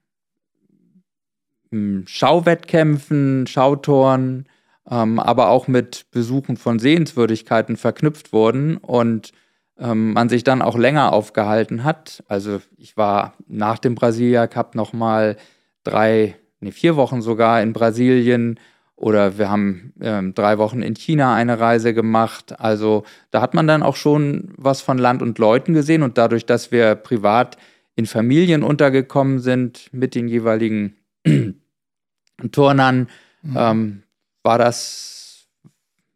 hm, 1.70 2.04
Schauwettkämpfen, 2.09 3.46
Schautoren, 3.46 4.48
ähm, 4.90 5.20
aber 5.20 5.50
auch 5.50 5.68
mit 5.68 6.06
Besuchen 6.11 6.56
von 6.56 6.80
Sehenswürdigkeiten 6.80 7.76
verknüpft 7.76 8.32
wurden. 8.32 8.76
Und 8.76 9.32
ähm, 9.78 10.14
man 10.14 10.28
sich 10.28 10.42
dann 10.42 10.62
auch 10.62 10.76
länger 10.76 11.12
aufgehalten 11.12 11.85
hat. 11.85 12.24
Also 12.26 12.61
ich 12.76 12.96
war 12.96 13.35
nach 13.46 13.78
dem 13.78 13.94
Brasilia 13.94 14.48
Cup 14.48 14.74
noch 14.74 14.92
mal 14.92 15.37
drei, 15.85 16.35
nee, 16.59 16.72
vier 16.72 16.96
Wochen 16.96 17.22
sogar 17.22 17.62
in 17.62 17.72
Brasilien 17.72 18.59
oder 18.96 19.37
wir 19.38 19.50
haben 19.50 19.92
ähm, 20.00 20.35
drei 20.35 20.56
Wochen 20.59 20.80
in 20.80 20.94
China 20.94 21.35
eine 21.35 21.61
Reise 21.61 21.92
gemacht. 21.92 22.59
Also 22.59 23.04
da 23.30 23.42
hat 23.42 23.52
man 23.52 23.66
dann 23.66 23.82
auch 23.82 23.96
schon 23.96 24.54
was 24.56 24.80
von 24.80 24.96
Land 24.96 25.22
und 25.22 25.38
Leuten 25.38 25.74
gesehen 25.74 26.02
und 26.02 26.16
dadurch, 26.16 26.46
dass 26.46 26.72
wir 26.72 26.94
privat 26.94 27.59
in 27.94 28.06
Familien 28.06 28.62
untergekommen 28.62 29.38
sind 29.38 29.88
mit 29.92 30.14
den 30.14 30.28
jeweiligen 30.28 30.96
Turnern, 32.52 33.09
mhm. 33.42 33.56
ähm, 33.56 34.02
war 34.42 34.59
das 34.59 35.46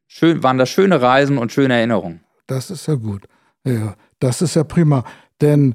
schön, 0.06 0.42
waren 0.42 0.58
das 0.58 0.70
schöne 0.70 1.02
Reisen 1.02 1.36
und 1.36 1.52
schöne 1.52 1.74
Erinnerungen. 1.74 2.20
Das 2.46 2.70
ist 2.70 2.86
ja 2.86 2.94
gut. 2.94 3.26
Ja, 3.64 3.94
das 4.18 4.42
ist 4.42 4.56
ja 4.56 4.64
prima. 4.64 5.04
Denn 5.40 5.74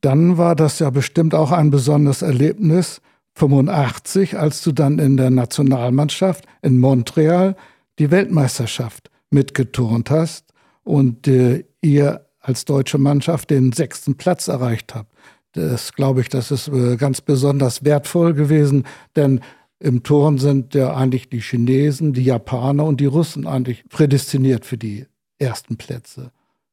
dann 0.00 0.38
war 0.38 0.56
das 0.56 0.78
ja 0.78 0.90
bestimmt 0.90 1.34
auch 1.34 1.52
ein 1.52 1.70
besonderes 1.70 2.22
Erlebnis, 2.22 3.00
85, 3.34 4.38
als 4.38 4.62
du 4.62 4.72
dann 4.72 4.98
in 4.98 5.16
der 5.16 5.30
Nationalmannschaft 5.30 6.44
in 6.62 6.78
Montreal 6.78 7.56
die 7.98 8.10
Weltmeisterschaft 8.10 9.10
mitgeturnt 9.30 10.10
hast 10.10 10.52
und 10.84 11.28
äh, 11.28 11.64
ihr 11.80 12.26
als 12.40 12.64
deutsche 12.64 12.98
Mannschaft 12.98 13.50
den 13.50 13.72
sechsten 13.72 14.16
Platz 14.16 14.48
erreicht 14.48 14.94
habt. 14.94 15.12
Das 15.52 15.92
glaube 15.92 16.20
ich, 16.20 16.28
das 16.28 16.50
ist 16.50 16.68
äh, 16.68 16.96
ganz 16.96 17.20
besonders 17.20 17.84
wertvoll 17.84 18.34
gewesen, 18.34 18.84
denn 19.16 19.40
im 19.78 20.02
Turn 20.02 20.38
sind 20.38 20.74
ja 20.74 20.94
eigentlich 20.94 21.28
die 21.28 21.40
Chinesen, 21.40 22.12
die 22.12 22.24
Japaner 22.24 22.84
und 22.84 23.00
die 23.00 23.06
Russen 23.06 23.46
eigentlich 23.46 23.88
prädestiniert 23.88 24.64
für 24.64 24.76
die 24.76 25.06
ersten 25.38 25.76
Plätze. 25.76 26.32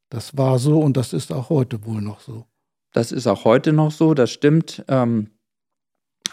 Das 0.09 0.37
war 0.37 0.59
so 0.59 0.79
und 0.79 0.97
das 0.97 1.13
ist 1.13 1.31
auch 1.31 1.49
heute 1.49 1.85
wohl 1.85 2.01
noch 2.01 2.19
so. 2.19 2.45
Das 2.93 3.11
ist 3.11 3.27
auch 3.27 3.45
heute 3.45 3.73
noch 3.73 3.91
so, 3.91 4.13
das 4.13 4.31
stimmt. 4.31 4.83
Ähm, 4.87 5.29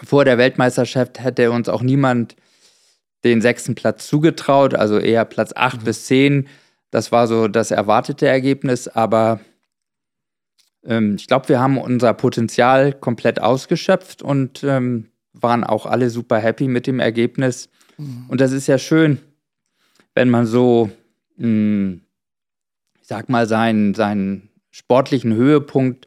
vor 0.03 0.25
der 0.25 0.39
Weltmeisterschaft 0.39 1.21
hätte 1.21 1.51
uns 1.51 1.69
auch 1.69 1.83
niemand 1.83 2.37
den 3.25 3.41
sechsten 3.41 3.75
Platz 3.75 4.07
zugetraut, 4.07 4.75
also 4.75 4.99
eher 4.99 5.25
Platz 5.25 5.53
acht 5.55 5.81
mhm. 5.81 5.85
bis 5.85 6.07
zehn. 6.07 6.49
Das 6.91 7.13
war 7.13 7.27
so 7.27 7.49
das 7.49 7.71
erwartete 7.71 8.27
Ergebnis, 8.27 8.89
aber 8.89 9.41
ähm, 10.85 11.17
ich 11.17 11.27
glaube, 11.27 11.49
wir 11.49 11.61
haben 11.61 11.79
unser 11.79 12.15
Potenzial 12.15 12.93
komplett 12.93 13.41
ausgeschöpft 13.41 14.23
und 14.23 14.63
ähm, 14.65 15.09
waren 15.33 15.65
auch 15.65 15.87
alle 15.87 16.11
super 16.11 16.39
happy 16.39 16.69
mit 16.69 16.87
dem 16.87 17.01
Ergebnis. 17.01 17.69
Mhm. 17.97 18.27
Und 18.29 18.41
das 18.41 18.53
ist 18.53 18.67
ja 18.67 18.79
schön, 18.79 19.19
wenn 20.15 20.31
man 20.31 20.47
so 20.47 20.91
mh, 21.37 21.47
hm, 21.47 22.01
ich 23.05 23.09
sag 23.09 23.29
mal, 23.29 23.47
seinen, 23.47 23.93
seinen 23.93 24.49
sportlichen 24.71 25.35
Höhepunkt 25.35 26.07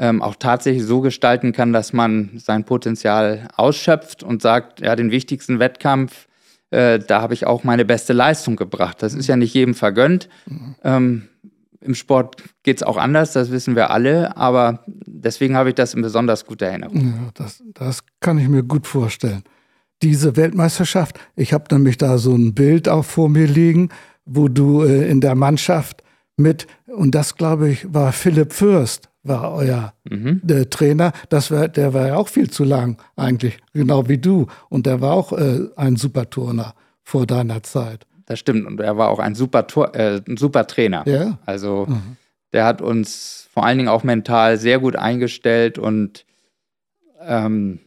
ähm, 0.00 0.22
auch 0.22 0.34
tatsächlich 0.34 0.84
so 0.84 1.02
gestalten 1.02 1.52
kann, 1.52 1.74
dass 1.74 1.92
man 1.92 2.30
sein 2.38 2.64
Potenzial 2.64 3.48
ausschöpft 3.54 4.22
und 4.22 4.40
sagt, 4.40 4.80
ja, 4.80 4.96
den 4.96 5.10
wichtigsten 5.10 5.58
Wettkampf, 5.58 6.26
äh, 6.70 6.98
da 6.98 7.20
habe 7.20 7.34
ich 7.34 7.46
auch 7.46 7.64
meine 7.64 7.84
beste 7.84 8.14
Leistung 8.14 8.56
gebracht. 8.56 9.02
Das 9.02 9.12
ist 9.12 9.26
ja 9.26 9.36
nicht 9.36 9.52
jedem 9.52 9.74
vergönnt. 9.74 10.30
Ähm, 10.82 11.28
Im 11.82 11.94
Sport 11.94 12.42
geht 12.62 12.78
es 12.78 12.82
auch 12.82 12.96
anders, 12.96 13.34
das 13.34 13.50
wissen 13.50 13.76
wir 13.76 13.90
alle, 13.90 14.38
aber 14.38 14.84
deswegen 14.86 15.54
habe 15.54 15.68
ich 15.68 15.74
das 15.74 15.92
in 15.92 16.00
besonders 16.00 16.46
guter 16.46 16.66
Erinnerung. 16.66 17.00
Ja, 17.00 17.30
das, 17.34 17.62
das 17.74 18.00
kann 18.20 18.38
ich 18.38 18.48
mir 18.48 18.62
gut 18.62 18.86
vorstellen. 18.86 19.42
Diese 20.00 20.34
Weltmeisterschaft, 20.34 21.20
ich 21.36 21.52
habe 21.52 21.74
nämlich 21.74 21.98
da 21.98 22.16
so 22.16 22.34
ein 22.34 22.54
Bild 22.54 22.88
auch 22.88 23.04
vor 23.04 23.28
mir 23.28 23.46
liegen, 23.46 23.90
wo 24.24 24.48
du 24.48 24.82
äh, 24.82 25.10
in 25.10 25.20
der 25.20 25.34
Mannschaft 25.34 26.02
mit, 26.40 26.66
und 26.86 27.14
das 27.14 27.36
glaube 27.36 27.68
ich 27.70 27.92
war 27.92 28.12
Philipp 28.12 28.52
Fürst, 28.52 29.08
war 29.22 29.52
euer 29.52 29.92
mhm. 30.08 30.42
äh, 30.48 30.66
Trainer. 30.66 31.12
Das 31.28 31.50
war, 31.50 31.68
der 31.68 31.92
war 31.94 32.08
ja 32.08 32.16
auch 32.16 32.28
viel 32.28 32.50
zu 32.50 32.64
lang 32.64 33.00
eigentlich, 33.16 33.58
genau 33.72 34.08
wie 34.08 34.18
du. 34.18 34.46
Und 34.68 34.86
der 34.86 35.00
war 35.00 35.12
auch 35.12 35.32
äh, 35.32 35.68
ein 35.76 35.96
super 35.96 36.28
Turner 36.28 36.74
vor 37.02 37.26
deiner 37.26 37.62
Zeit. 37.62 38.06
Das 38.26 38.38
stimmt. 38.38 38.66
Und 38.66 38.80
er 38.80 38.96
war 38.96 39.08
auch 39.08 39.18
ein 39.18 39.34
super, 39.34 39.66
Tor, 39.66 39.94
äh, 39.94 40.20
ein 40.26 40.36
super 40.36 40.66
Trainer. 40.66 41.02
Ja. 41.06 41.38
Also 41.46 41.86
mhm. 41.88 42.16
der 42.52 42.64
hat 42.64 42.80
uns 42.80 43.48
vor 43.52 43.66
allen 43.66 43.78
Dingen 43.78 43.88
auch 43.88 44.04
mental 44.04 44.56
sehr 44.56 44.78
gut 44.78 44.96
eingestellt 44.96 45.78
und 45.78 46.24
ähm, 47.20 47.80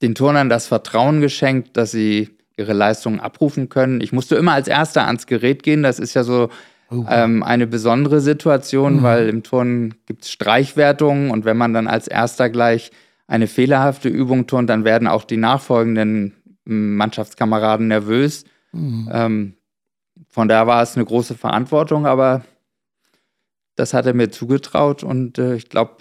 den 0.00 0.14
Turnern 0.14 0.48
das 0.48 0.66
Vertrauen 0.66 1.20
geschenkt, 1.20 1.76
dass 1.76 1.90
sie 1.90 2.33
ihre 2.56 2.72
Leistungen 2.72 3.20
abrufen 3.20 3.68
können. 3.68 4.00
Ich 4.00 4.12
musste 4.12 4.36
immer 4.36 4.52
als 4.52 4.68
Erster 4.68 5.06
ans 5.06 5.26
Gerät 5.26 5.62
gehen. 5.62 5.82
Das 5.82 5.98
ist 5.98 6.14
ja 6.14 6.22
so 6.22 6.50
oh. 6.90 7.04
ähm, 7.08 7.42
eine 7.42 7.66
besondere 7.66 8.20
Situation, 8.20 8.96
mhm. 8.96 9.02
weil 9.02 9.28
im 9.28 9.42
Turnen 9.42 9.94
gibt 10.06 10.24
es 10.24 10.30
Streichwertungen 10.30 11.30
und 11.30 11.44
wenn 11.44 11.56
man 11.56 11.72
dann 11.72 11.86
als 11.86 12.08
Erster 12.08 12.50
gleich 12.50 12.90
eine 13.26 13.46
fehlerhafte 13.46 14.08
Übung 14.08 14.46
turnt, 14.46 14.70
dann 14.70 14.84
werden 14.84 15.08
auch 15.08 15.24
die 15.24 15.38
nachfolgenden 15.38 16.34
hm, 16.66 16.96
Mannschaftskameraden 16.96 17.88
nervös. 17.88 18.44
Mhm. 18.72 19.08
Ähm, 19.12 19.54
von 20.28 20.48
daher 20.48 20.66
war 20.66 20.82
es 20.82 20.96
eine 20.96 21.04
große 21.04 21.34
Verantwortung, 21.34 22.06
aber 22.06 22.44
das 23.76 23.94
hat 23.94 24.06
er 24.06 24.14
mir 24.14 24.30
zugetraut 24.30 25.02
und 25.02 25.38
äh, 25.38 25.56
ich 25.56 25.68
glaube, 25.68 25.96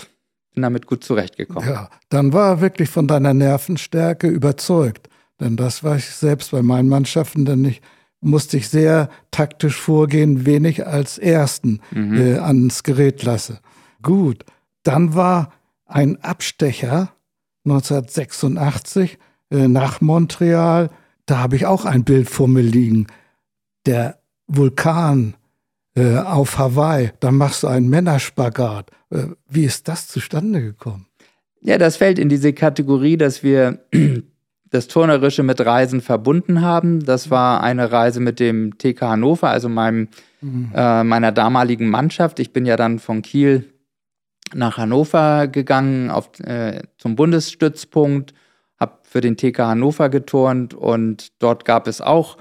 bin 0.53 0.61
damit 0.61 0.85
gut 0.85 1.03
zurechtgekommen. 1.03 1.67
Ja, 1.67 1.89
dann 2.09 2.33
war 2.33 2.51
er 2.51 2.61
wirklich 2.61 2.89
von 2.89 3.07
deiner 3.07 3.33
Nervenstärke 3.33 4.27
überzeugt. 4.27 5.09
Denn 5.39 5.57
das 5.57 5.83
war 5.83 5.97
ich 5.97 6.05
selbst 6.05 6.51
bei 6.51 6.61
meinen 6.61 6.89
Mannschaften 6.89 7.45
dann 7.45 7.61
nicht, 7.61 7.83
musste 8.21 8.57
ich 8.57 8.69
sehr 8.69 9.09
taktisch 9.31 9.75
vorgehen, 9.75 10.45
wenig 10.45 10.87
als 10.87 11.17
Ersten 11.17 11.81
mhm. 11.91 12.17
äh, 12.17 12.37
ans 12.37 12.83
Gerät 12.83 13.23
lasse. 13.23 13.59
Gut, 14.01 14.45
dann 14.83 15.15
war 15.15 15.51
ein 15.85 16.21
Abstecher 16.23 17.13
1986 17.65 19.17
äh, 19.49 19.67
nach 19.67 20.01
Montreal 20.01 20.89
da 21.25 21.39
habe 21.39 21.55
ich 21.55 21.65
auch 21.65 21.85
ein 21.85 22.03
Bild 22.03 22.29
vor 22.29 22.47
mir 22.47 22.61
liegen. 22.61 23.07
Der 23.85 24.19
Vulkan 24.47 25.35
äh, 25.95 26.17
auf 26.17 26.57
Hawaii, 26.57 27.11
da 27.19 27.31
machst 27.31 27.63
du 27.63 27.67
einen 27.67 27.89
Männerspagat. 27.89 28.91
Äh, 29.09 29.27
wie 29.47 29.63
ist 29.63 29.87
das 29.87 30.07
zustande 30.07 30.61
gekommen? 30.61 31.07
Ja, 31.61 31.77
das 31.77 31.97
fällt 31.97 32.19
in 32.19 32.27
diese 32.27 32.51
Kategorie, 32.51 33.15
dass 33.15 33.41
wir 33.41 33.85
das 34.73 34.87
Turnerische 34.87 35.43
mit 35.43 35.63
Reisen 35.63 36.01
verbunden 36.01 36.61
haben. 36.61 37.05
Das 37.05 37.29
war 37.29 37.61
eine 37.61 37.91
Reise 37.91 38.19
mit 38.19 38.39
dem 38.39 38.79
TK 38.79 39.01
Hannover, 39.01 39.49
also 39.49 39.69
meinem, 39.69 40.07
mhm. 40.41 40.71
äh, 40.73 41.03
meiner 41.03 41.31
damaligen 41.31 41.89
Mannschaft. 41.89 42.39
Ich 42.39 42.53
bin 42.53 42.65
ja 42.65 42.75
dann 42.75 42.97
von 42.97 43.21
Kiel 43.21 43.71
nach 44.55 44.77
Hannover 44.77 45.47
gegangen 45.47 46.09
auf, 46.09 46.39
äh, 46.39 46.81
zum 46.97 47.15
Bundesstützpunkt, 47.15 48.33
habe 48.79 48.97
für 49.03 49.21
den 49.21 49.37
TK 49.37 49.59
Hannover 49.59 50.09
geturnt 50.09 50.73
und 50.73 51.31
dort 51.39 51.65
gab 51.65 51.87
es 51.87 52.01
auch 52.01 52.37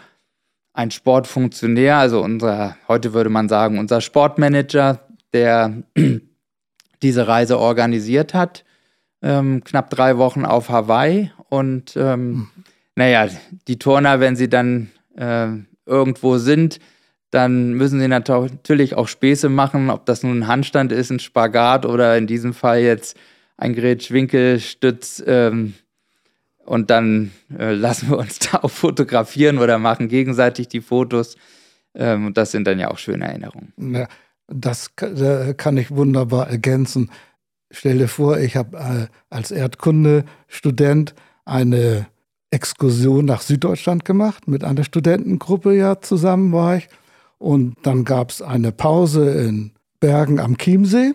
ein 0.72 0.90
Sportfunktionär, 0.90 1.98
also 1.98 2.22
unser, 2.22 2.76
heute 2.88 3.12
würde 3.12 3.28
man 3.28 3.50
sagen, 3.50 3.78
unser 3.78 4.00
Sportmanager, 4.00 5.00
der 5.34 5.82
diese 7.02 7.28
Reise 7.28 7.58
organisiert 7.58 8.32
hat. 8.32 8.64
Ähm, 9.20 9.62
knapp 9.64 9.90
drei 9.90 10.16
Wochen 10.16 10.46
auf 10.46 10.70
Hawaii. 10.70 11.30
Und 11.52 11.98
ähm, 11.98 12.30
mhm. 12.30 12.48
naja, 12.96 13.28
die 13.68 13.78
Turner, 13.78 14.20
wenn 14.20 14.36
sie 14.36 14.48
dann 14.48 14.90
äh, 15.18 15.48
irgendwo 15.84 16.38
sind, 16.38 16.78
dann 17.30 17.74
müssen 17.74 18.00
sie 18.00 18.08
natürlich 18.08 18.94
auch 18.94 19.06
Späße 19.06 19.50
machen, 19.50 19.90
ob 19.90 20.06
das 20.06 20.22
nun 20.22 20.38
ein 20.38 20.46
Handstand 20.46 20.92
ist, 20.92 21.10
ein 21.10 21.18
Spagat 21.18 21.84
oder 21.84 22.16
in 22.16 22.26
diesem 22.26 22.54
Fall 22.54 22.80
jetzt 22.80 23.18
ein 23.58 23.74
Gerät-Schwinkelstütz. 23.74 25.22
Ähm, 25.26 25.74
und 26.64 26.88
dann 26.88 27.32
äh, 27.58 27.74
lassen 27.74 28.08
wir 28.08 28.16
uns 28.16 28.38
da 28.50 28.60
auch 28.62 28.70
fotografieren 28.70 29.58
oder 29.58 29.78
machen 29.78 30.08
gegenseitig 30.08 30.68
die 30.68 30.80
Fotos. 30.80 31.36
Ähm, 31.94 32.28
und 32.28 32.38
das 32.38 32.50
sind 32.52 32.66
dann 32.66 32.78
ja 32.78 32.90
auch 32.90 32.98
schöne 32.98 33.26
Erinnerungen. 33.26 33.74
Ja, 33.76 34.08
das 34.46 34.96
kann 34.96 35.76
ich 35.76 35.90
wunderbar 35.90 36.48
ergänzen. 36.48 37.10
Stell 37.70 37.98
dir 37.98 38.08
vor, 38.08 38.38
ich 38.38 38.56
habe 38.56 38.78
äh, 38.78 39.06
als 39.28 39.50
Erdkunde-Student 39.50 41.14
eine 41.44 42.06
Exkursion 42.50 43.24
nach 43.24 43.40
Süddeutschland 43.40 44.04
gemacht. 44.04 44.46
Mit 44.46 44.64
einer 44.64 44.84
Studentengruppe 44.84 45.74
ja 45.74 46.00
zusammen 46.00 46.52
war 46.52 46.76
ich. 46.76 46.88
Und 47.38 47.76
dann 47.82 48.04
gab 48.04 48.30
es 48.30 48.42
eine 48.42 48.72
Pause 48.72 49.30
in 49.30 49.72
Bergen 50.00 50.38
am 50.38 50.58
Chiemsee. 50.58 51.14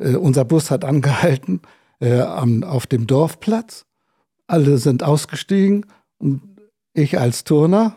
Äh, 0.00 0.16
unser 0.16 0.44
Bus 0.44 0.70
hat 0.70 0.84
angehalten 0.84 1.60
äh, 2.00 2.20
am, 2.20 2.62
auf 2.62 2.86
dem 2.86 3.06
Dorfplatz. 3.06 3.84
Alle 4.46 4.78
sind 4.78 5.02
ausgestiegen 5.02 5.86
und 6.18 6.42
ich 6.92 7.18
als 7.18 7.44
Turner 7.44 7.96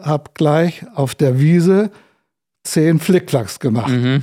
habe 0.00 0.30
gleich 0.34 0.86
auf 0.94 1.14
der 1.14 1.38
Wiese 1.38 1.90
zehn 2.64 2.98
Flickflacks 2.98 3.60
gemacht. 3.60 3.92
Mhm. 3.92 4.22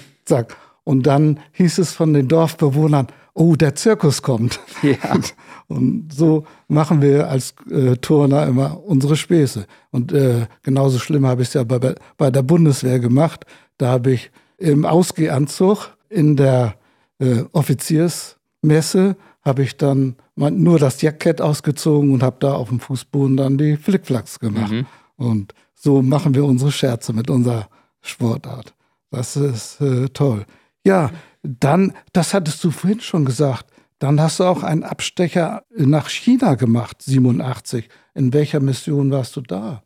Und 0.84 1.08
dann 1.08 1.40
hieß 1.52 1.80
es 1.80 1.94
von 1.94 2.14
den 2.14 2.28
Dorfbewohnern, 2.28 3.08
oh, 3.36 3.56
der 3.56 3.76
Zirkus 3.76 4.22
kommt. 4.22 4.60
Ja. 4.82 4.96
Und 5.68 6.14
so 6.14 6.46
machen 6.68 7.02
wir 7.02 7.28
als 7.28 7.56
äh, 7.70 7.96
Turner 7.98 8.46
immer 8.46 8.84
unsere 8.84 9.16
Späße. 9.16 9.66
Und 9.92 10.14
äh, 10.14 10.48
genauso 10.64 11.00
schlimm 11.00 11.26
habe 11.26 11.42
ich 11.42 11.50
es 11.50 11.54
ja 11.56 11.64
bei, 11.64 11.96
bei 12.18 12.32
der 12.32 12.44
Bundeswehr 12.44 13.00
gemacht. 13.00 13.46
Da 13.78 13.88
habe 13.88 14.12
ich 14.12 14.32
im 14.58 14.86
Ausgehanzug 14.86 15.98
in 16.10 16.36
der 16.36 16.76
äh, 17.20 17.44
Offiziersmesse 17.52 19.16
habe 19.42 19.64
ich 19.64 19.78
dann 19.78 20.16
nur 20.36 20.80
das 20.80 21.02
Jackett 21.02 21.40
ausgezogen 21.40 22.12
und 22.12 22.24
habe 22.24 22.38
da 22.40 22.54
auf 22.54 22.70
dem 22.70 22.80
Fußboden 22.80 23.38
dann 23.38 23.58
die 23.58 23.78
Flickflacks 23.78 24.40
gemacht. 24.40 24.72
Mhm. 24.72 24.86
Und 25.18 25.54
so 25.76 26.02
machen 26.02 26.34
wir 26.34 26.46
unsere 26.46 26.72
Scherze 26.72 27.14
mit 27.14 27.30
unserer 27.30 27.70
Sportart. 28.02 28.74
Das 29.12 29.36
ist 29.36 29.80
äh, 29.82 30.10
toll. 30.10 30.46
Ja, 30.84 31.12
dann, 31.46 31.94
das 32.14 32.34
hattest 32.34 32.64
du 32.64 32.72
vorhin 32.72 33.00
schon 33.00 33.26
gesagt, 33.26 33.68
dann 34.00 34.20
hast 34.20 34.40
du 34.40 34.44
auch 34.44 34.64
einen 34.64 34.84
Abstecher 34.84 35.64
nach 35.70 36.10
China 36.10 36.56
gemacht, 36.56 37.02
87. 37.02 37.90
In 38.14 38.34
welcher 38.34 38.60
Mission 38.60 39.12
warst 39.12 39.36
du 39.36 39.42
da? 39.42 39.84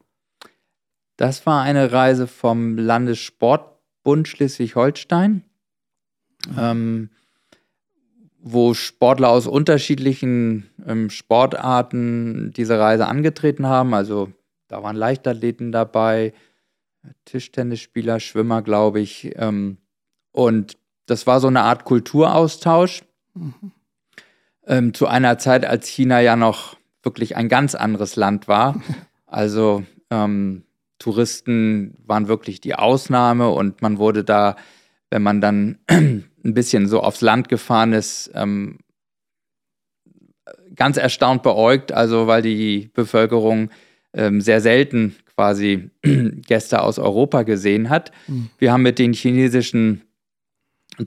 Das 1.17 1.45
war 1.45 1.61
eine 1.61 1.91
Reise 1.91 2.27
vom 2.27 2.77
Landessportbund 2.77 4.27
Schleswig-Holstein. 4.27 5.43
Ähm, 6.57 7.09
wo 8.41 8.73
Sportler 8.73 9.29
aus 9.29 9.47
unterschiedlichen 9.47 10.69
ähm, 10.85 11.09
Sportarten 11.09 12.53
diese 12.55 12.79
Reise 12.79 13.07
angetreten 13.07 13.67
haben. 13.67 13.93
Also 13.93 14.31
da 14.67 14.81
waren 14.81 14.95
Leichtathleten 14.95 15.71
dabei, 15.71 16.33
Tischtennisspieler, 17.25 18.19
Schwimmer, 18.19 18.61
glaube 18.61 19.01
ich. 19.01 19.33
Ähm, 19.35 19.77
und 20.31 20.77
das 21.09 21.27
war 21.27 21.39
so 21.39 21.47
eine 21.47 21.61
Art 21.61 21.85
Kulturaustausch. 21.85 23.03
Mhm. 23.33 23.71
Ähm, 24.67 24.93
zu 24.93 25.07
einer 25.07 25.37
Zeit, 25.37 25.65
als 25.65 25.87
China 25.87 26.19
ja 26.19 26.35
noch 26.35 26.77
wirklich 27.01 27.35
ein 27.35 27.49
ganz 27.49 27.75
anderes 27.75 28.15
Land 28.15 28.47
war. 28.47 28.81
Also 29.31 29.83
ähm, 30.09 30.63
Touristen 30.97 31.95
waren 32.07 32.27
wirklich 32.27 32.61
die 32.61 32.73
Ausnahme 32.73 33.49
und 33.49 33.83
man 33.83 33.99
wurde 33.99 34.23
da, 34.23 34.55
wenn 35.11 35.21
man 35.21 35.39
dann 35.39 35.77
ein 35.87 36.23
bisschen 36.41 36.87
so 36.87 37.01
aufs 37.01 37.21
Land 37.21 37.47
gefahren 37.47 37.93
ist, 37.93 38.31
ähm, 38.33 38.79
ganz 40.75 40.97
erstaunt 40.97 41.43
beäugt, 41.43 41.91
also 41.91 42.25
weil 42.25 42.41
die 42.41 42.89
Bevölkerung 42.91 43.69
ähm, 44.13 44.41
sehr 44.41 44.61
selten 44.61 45.15
quasi 45.35 45.91
Gäste 46.01 46.81
aus 46.81 46.97
Europa 46.97 47.43
gesehen 47.43 47.91
hat. 47.91 48.11
Mhm. 48.27 48.49
Wir 48.57 48.73
haben 48.73 48.81
mit 48.81 48.97
den 48.97 49.13
chinesischen 49.13 50.01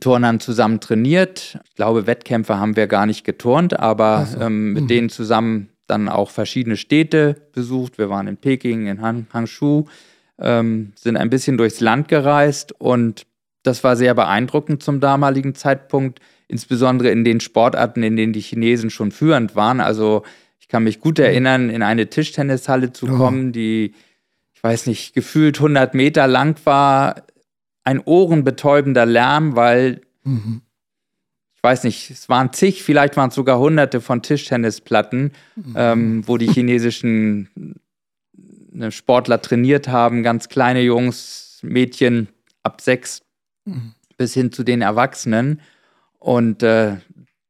Turnern 0.01 0.41
zusammen 0.41 0.81
trainiert. 0.81 1.59
Ich 1.65 1.75
glaube, 1.75 2.07
Wettkämpfe 2.07 2.59
haben 2.59 2.77
wir 2.77 2.87
gar 2.87 3.07
nicht 3.07 3.25
geturnt, 3.25 3.79
aber 3.79 4.27
so. 4.27 4.41
ähm, 4.41 4.73
mit 4.73 4.85
mhm. 4.85 4.89
denen 4.89 5.09
zusammen 5.09 5.69
dann 5.87 6.09
auch 6.09 6.31
verschiedene 6.31 6.77
Städte 6.77 7.37
besucht. 7.53 7.99
Wir 7.99 8.09
waren 8.09 8.27
in 8.27 8.37
Peking, 8.37 8.87
in 8.87 9.03
Han 9.03 9.27
Hangzhou, 9.33 9.87
ähm, 10.39 10.93
sind 10.97 11.17
ein 11.17 11.31
bisschen 11.31 11.57
durchs 11.57 11.81
Land 11.81 12.09
gereist 12.09 12.73
und 12.79 13.27
das 13.63 13.85
war 13.85 13.97
sehr 13.97 14.15
beeindruckend 14.15 14.83
zum 14.83 15.01
damaligen 15.01 15.55
Zeitpunkt, 15.55 16.21
insbesondere 16.49 17.11
in 17.11 17.25
den 17.25 17.41
Sportarten, 17.41 18.03
in 18.03 18.17
denen 18.17 18.33
die 18.33 18.41
Chinesen 18.41 18.91
schon 18.91 19.13
führend 19.13 19.55
waren. 19.55 19.81
Also 19.81 20.23
ich 20.59 20.69
kann 20.69 20.85
mich 20.85 21.01
gut 21.01 21.19
erinnern, 21.19 21.71
in 21.71 21.83
eine 21.83 22.09
Tischtennishalle 22.09 22.93
zu 22.93 23.07
kommen, 23.07 23.53
die, 23.53 23.95
ich 24.53 24.63
weiß 24.63 24.87
nicht, 24.87 25.15
gefühlt 25.15 25.59
100 25.59 25.95
Meter 25.95 26.27
lang 26.27 26.59
war. 26.65 27.23
Ein 27.85 28.01
ohrenbetäubender 28.05 29.07
Lärm, 29.07 29.57
weil 29.57 30.03
mhm. 30.25 30.63
ich 31.55 31.63
weiß 31.63 31.85
nicht, 31.85 32.11
es 32.11 32.29
waren 32.29 32.53
zig, 32.53 32.83
vielleicht 32.83 33.17
waren 33.17 33.31
es 33.31 33.35
sogar 33.35 33.59
hunderte 33.59 34.01
von 34.01 34.23
Tischtennisplatten, 34.23 35.33
mhm. 35.57 35.75
ähm, 35.77 36.29
wo 36.29 36.37
die 36.37 36.49
chinesischen 36.49 37.81
äh, 38.79 38.91
Sportler 38.91 39.41
trainiert 39.43 39.89
haben, 39.89 40.23
ganz 40.23 40.49
kleine 40.49 40.83
Jungs, 40.83 41.61
Mädchen 41.63 42.29
ab 42.63 42.81
sechs 42.81 43.23
mhm. 43.65 43.95
bis 44.17 44.35
hin 44.35 44.53
zu 44.53 44.63
den 44.63 44.83
Erwachsenen. 44.83 45.61
Und 46.19 46.63
äh, 46.63 46.97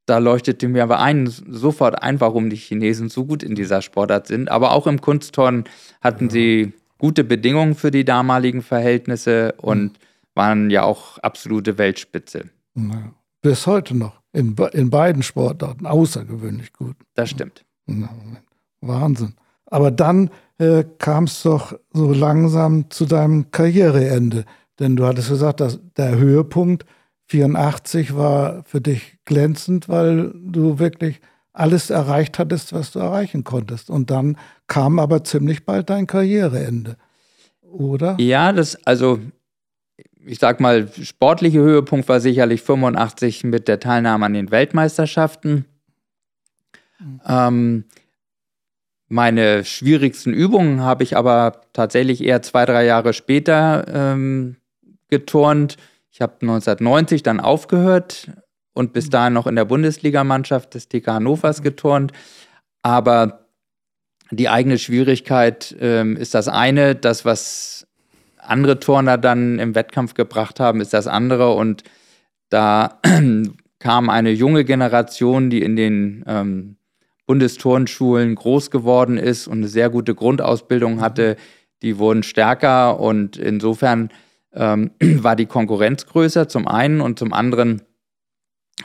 da 0.07 0.19
leuchtete 0.19 0.69
mir 0.69 0.83
aber 0.83 1.01
ein, 1.01 1.27
sofort 1.27 2.03
ein, 2.03 2.21
warum 2.21 2.51
die 2.51 2.57
Chinesen 2.57 3.09
so 3.09 3.25
gut 3.25 3.43
in 3.43 3.55
dieser 3.55 3.83
Sportart 3.83 4.27
sind. 4.27 4.51
Aber 4.51 4.73
auch 4.73 4.87
im 4.87 5.01
Kunstturnen 5.01 5.65
hatten 6.01 6.27
ja. 6.27 6.31
sie 6.31 6.73
gute 6.99 7.25
Bedingungen 7.25 7.75
für 7.75 7.91
die 7.91 8.05
damaligen 8.05 8.63
Verhältnisse 8.63 9.55
und 9.59 9.83
mhm. 9.83 9.93
Waren 10.35 10.71
ja 10.71 10.83
auch 10.83 11.19
absolute 11.19 11.79
Weltspitze. 11.79 12.51
Ja. 12.75 13.13
Bis 13.43 13.67
heute 13.67 13.97
noch. 13.97 14.21
In, 14.33 14.57
in 14.73 14.89
beiden 14.89 15.23
Sportarten 15.23 15.85
außergewöhnlich 15.85 16.73
gut. 16.73 16.97
Das 17.15 17.31
stimmt. 17.31 17.65
Ja, 17.87 18.09
Wahnsinn. 18.81 19.35
Aber 19.67 19.91
dann 19.91 20.31
äh, 20.59 20.85
kam 20.99 21.25
es 21.25 21.43
doch 21.43 21.79
so 21.93 22.13
langsam 22.13 22.91
zu 22.91 23.05
deinem 23.05 23.51
Karriereende. 23.51 24.45
Denn 24.79 24.97
du 24.97 25.07
hattest 25.07 25.29
gesagt, 25.29 25.61
dass 25.61 25.81
der 25.97 26.17
Höhepunkt 26.17 26.87
84 27.27 28.17
war 28.17 28.63
für 28.65 28.81
dich 28.81 29.19
glänzend, 29.25 29.89
weil 29.89 30.33
du 30.35 30.79
wirklich 30.79 31.21
alles 31.53 31.91
erreicht 31.91 32.39
hattest, 32.39 32.73
was 32.73 32.93
du 32.93 32.99
erreichen 32.99 33.45
konntest. 33.45 33.91
Und 33.91 34.11
dann 34.11 34.39
kam 34.67 34.99
aber 34.99 35.25
ziemlich 35.25 35.65
bald 35.65 35.91
dein 35.91 36.07
Karriereende, 36.07 36.97
oder? 37.63 38.17
Ja, 38.19 38.53
das, 38.53 38.77
also 38.87 39.19
ich 40.27 40.39
sag 40.39 40.61
mal, 40.61 40.89
sportliche 41.03 41.61
Höhepunkt 41.61 42.09
war 42.09 42.21
sicherlich 42.21 42.63
85 42.63 43.45
mit 43.45 43.69
der 43.69 43.81
Teilnahme 43.81 44.27
an 44.27 44.35
den 44.35 44.51
Weltmeisterschaften. 44.51 45.67
Mhm. 46.99 47.21
Ähm, 47.27 47.85
meine 49.09 49.65
schwierigsten 49.65 50.33
Übungen 50.33 50.81
habe 50.81 51.03
ich 51.03 51.17
aber 51.17 51.61
tatsächlich 51.73 52.23
eher 52.25 52.43
zwei, 52.43 52.65
drei 52.65 52.85
Jahre 52.85 53.13
später 53.13 53.85
ähm, 53.93 54.57
geturnt. 55.09 55.77
Ich 56.11 56.23
habe 56.23 56.35
1990 56.41 57.23
dann 57.23 57.41
aufgehört 57.41 58.31
und 58.73 58.93
bis 58.93 59.07
mhm. 59.07 59.11
dahin 59.11 59.33
noch 59.35 59.47
in 59.47 59.57
der 59.57 59.65
Bundesligamannschaft 59.65 60.75
des 60.75 60.89
TK 60.89 61.09
Hannovers 61.09 61.63
geturnt. 61.63 62.13
Aber 62.83 63.47
die 64.31 64.49
eigene 64.49 64.79
Schwierigkeit 64.79 65.77
ähm, 65.79 66.17
ist 66.17 66.35
das 66.35 66.49
eine, 66.49 66.95
das, 66.95 67.27
was 67.27 67.87
andere 68.43 68.81
Turner 68.81 69.19
dann 69.19 69.59
im 69.59 69.75
Wettkampf 69.75 70.15
gebracht 70.15 70.61
haben, 70.61 70.81
ist 70.81 70.93
das 70.93 71.07
andere. 71.07 71.55
Und 71.55 71.85
da 72.49 73.01
kam 73.79 74.11
eine 74.11 74.31
junge 74.31 74.65
Generation, 74.65 75.51
die 75.51 75.63
in 75.63 75.77
den 75.77 76.25
ähm, 76.27 76.77
Bundesturnschulen 77.27 78.35
groß 78.35 78.71
geworden 78.71 79.17
ist 79.17 79.47
und 79.47 79.59
eine 79.59 79.69
sehr 79.69 79.91
gute 79.91 80.15
Grundausbildung 80.15 81.01
hatte. 81.01 81.37
Die 81.83 81.99
wurden 81.99 82.23
stärker 82.23 83.01
und 83.01 83.37
insofern 83.37 84.11
ähm, 84.53 84.91
war 85.01 85.37
die 85.37 85.47
Konkurrenz 85.47 86.07
größer 86.07 86.49
zum 86.49 86.69
einen 86.69 87.01
und 87.01 87.19
zum 87.19 87.33
anderen 87.33 87.83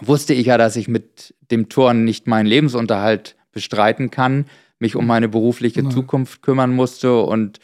wusste 0.02 0.34
ich 0.34 0.48
ja, 0.48 0.58
dass 0.58 0.76
ich 0.76 0.88
mit 0.88 1.34
dem 1.52 1.70
Turnen 1.70 2.04
nicht 2.04 2.28
meinen 2.28 2.46
Lebensunterhalt 2.46 3.36
bestreiten 3.52 4.12
kann, 4.12 4.46
mich 4.80 4.96
um 4.96 5.08
meine 5.08 5.28
berufliche 5.28 5.82
Nein. 5.82 5.92
Zukunft 5.92 6.42
kümmern 6.42 6.74
musste 6.74 7.20
und 7.22 7.60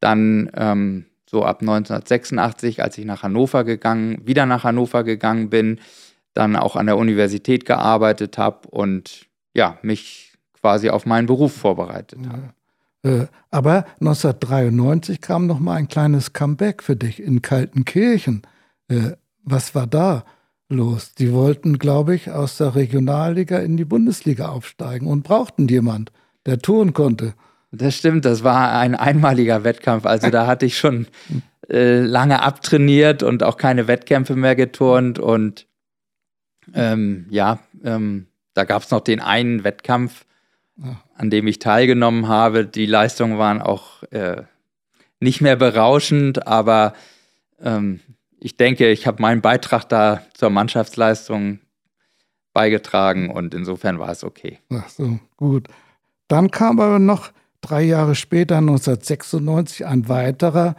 dann 0.00 0.50
ähm, 0.54 1.06
so 1.28 1.44
ab 1.44 1.60
1986, 1.60 2.82
als 2.82 2.96
ich 2.96 3.04
nach 3.04 3.22
Hannover 3.22 3.64
gegangen, 3.64 4.20
wieder 4.24 4.46
nach 4.46 4.64
Hannover 4.64 5.04
gegangen 5.04 5.50
bin, 5.50 5.78
dann 6.32 6.56
auch 6.56 6.76
an 6.76 6.86
der 6.86 6.96
Universität 6.96 7.66
gearbeitet 7.66 8.38
habe 8.38 8.68
und 8.68 9.26
ja, 9.54 9.78
mich 9.82 10.32
quasi 10.60 10.88
auf 10.90 11.04
meinen 11.04 11.26
Beruf 11.26 11.52
vorbereitet 11.52 12.20
habe. 12.28 12.54
Äh, 13.02 13.26
aber 13.50 13.84
1993 14.00 15.20
kam 15.20 15.46
noch 15.46 15.58
mal 15.58 15.74
ein 15.74 15.88
kleines 15.88 16.32
Comeback 16.32 16.82
für 16.82 16.96
dich 16.96 17.22
in 17.22 17.42
Kaltenkirchen. 17.42 18.42
Äh, 18.88 19.12
was 19.42 19.74
war 19.74 19.86
da 19.86 20.24
los? 20.68 21.14
Die 21.14 21.32
wollten, 21.32 21.78
glaube 21.78 22.14
ich, 22.14 22.30
aus 22.30 22.56
der 22.56 22.74
Regionalliga 22.74 23.58
in 23.58 23.76
die 23.76 23.84
Bundesliga 23.84 24.48
aufsteigen 24.48 25.06
und 25.06 25.22
brauchten 25.22 25.68
jemand, 25.68 26.12
der 26.46 26.58
touren 26.58 26.92
konnte. 26.92 27.34
Das 27.70 27.96
stimmt, 27.96 28.24
das 28.24 28.44
war 28.44 28.72
ein 28.72 28.94
einmaliger 28.94 29.64
Wettkampf. 29.64 30.06
Also 30.06 30.30
da 30.30 30.46
hatte 30.46 30.66
ich 30.66 30.78
schon 30.78 31.06
äh, 31.68 32.00
lange 32.00 32.42
abtrainiert 32.42 33.22
und 33.22 33.42
auch 33.42 33.56
keine 33.56 33.88
Wettkämpfe 33.88 34.36
mehr 34.36 34.56
geturnt. 34.56 35.18
Und 35.18 35.66
ähm, 36.74 37.26
ja, 37.30 37.58
ähm, 37.84 38.26
da 38.54 38.64
gab 38.64 38.82
es 38.82 38.90
noch 38.90 39.00
den 39.00 39.20
einen 39.20 39.64
Wettkampf, 39.64 40.24
an 41.14 41.30
dem 41.30 41.46
ich 41.46 41.58
teilgenommen 41.58 42.28
habe. 42.28 42.64
Die 42.64 42.86
Leistungen 42.86 43.38
waren 43.38 43.60
auch 43.60 44.02
äh, 44.04 44.42
nicht 45.20 45.40
mehr 45.40 45.56
berauschend, 45.56 46.46
aber 46.46 46.94
ähm, 47.60 48.00
ich 48.40 48.56
denke, 48.56 48.90
ich 48.90 49.06
habe 49.06 49.20
meinen 49.20 49.40
Beitrag 49.40 49.84
da 49.84 50.22
zur 50.34 50.50
Mannschaftsleistung 50.50 51.60
beigetragen 52.52 53.30
und 53.30 53.54
insofern 53.54 53.98
war 53.98 54.10
es 54.10 54.24
okay. 54.24 54.58
Ach 54.72 54.88
so, 54.88 55.18
gut. 55.36 55.68
Dann 56.28 56.50
kam 56.50 56.80
aber 56.80 56.98
noch 56.98 57.32
drei 57.60 57.82
Jahre 57.82 58.14
später, 58.14 58.58
1996, 58.58 59.86
ein 59.86 60.08
weiterer 60.08 60.76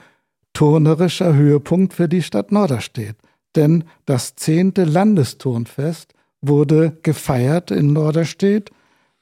turnerischer 0.53 1.33
Höhepunkt 1.33 1.93
für 1.93 2.07
die 2.07 2.21
Stadt 2.21 2.51
Norderstedt. 2.51 3.15
Denn 3.55 3.83
das 4.05 4.35
zehnte 4.35 4.83
Landesturnfest 4.83 6.13
wurde 6.41 6.97
gefeiert 7.03 7.71
in 7.71 7.93
Norderstedt 7.93 8.71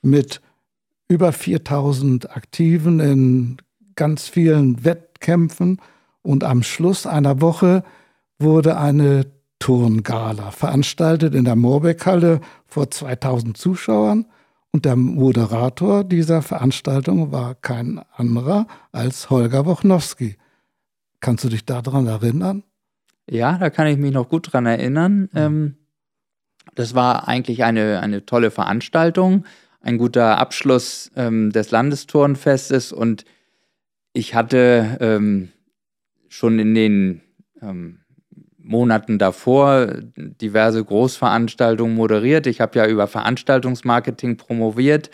mit 0.02 0.42
über 1.08 1.32
4000 1.32 2.36
Aktiven 2.36 3.00
in 3.00 3.58
ganz 3.96 4.28
vielen 4.28 4.84
Wettkämpfen 4.84 5.82
und 6.22 6.44
am 6.44 6.64
Schluss 6.64 7.08
einer 7.08 7.42
Woche 7.42 7.84
wurde 8.40 8.78
eine 8.78 9.26
Turngala 9.60 10.52
veranstaltet 10.52 11.34
in 11.34 11.46
der 11.46 11.56
Moorbeckhalle 11.56 12.42
vor 12.68 12.92
2000 12.92 13.58
Zuschauern 13.58 14.26
und 14.72 14.86
der 14.86 14.96
Moderator 14.96 16.04
dieser 16.04 16.42
Veranstaltung 16.42 17.32
war 17.32 17.56
kein 17.56 18.00
anderer 18.16 18.68
als 18.92 19.30
Holger 19.30 19.66
Wochnowski. 19.66 20.38
Kannst 21.20 21.44
du 21.44 21.50
dich 21.50 21.66
daran 21.66 22.06
erinnern? 22.06 22.64
Ja, 23.30 23.58
da 23.58 23.70
kann 23.70 23.88
ich 23.88 23.98
mich 23.98 24.14
noch 24.14 24.30
gut 24.30 24.54
dran 24.54 24.66
erinnern. 24.66 25.30
Ähm, 25.36 25.78
das 26.76 26.94
war 26.96 27.28
eigentlich 27.28 27.64
eine, 27.64 28.02
eine 28.02 28.26
tolle 28.26 28.52
Veranstaltung 28.52 29.46
ein 29.88 29.98
guter 29.98 30.38
Abschluss 30.38 31.12
ähm, 31.16 31.52
des 31.52 31.72
Landesturnfestes 31.72 32.92
und 32.92 33.24
ich 34.12 34.36
hatte 34.36 34.98
ähm, 35.00 35.50
schon 36.28 36.60
in 36.60 36.76
den 36.76 37.22
ähm, 37.62 38.02
Monaten 38.68 39.18
davor 39.18 39.88
diverse 40.16 40.84
Großveranstaltungen 40.84 41.96
moderiert. 41.96 42.48
Ich 42.48 42.62
habe 42.62 42.80
ja 42.80 42.88
über 42.88 43.08
Veranstaltungsmarketing 43.08 44.38
promoviert 44.38 45.10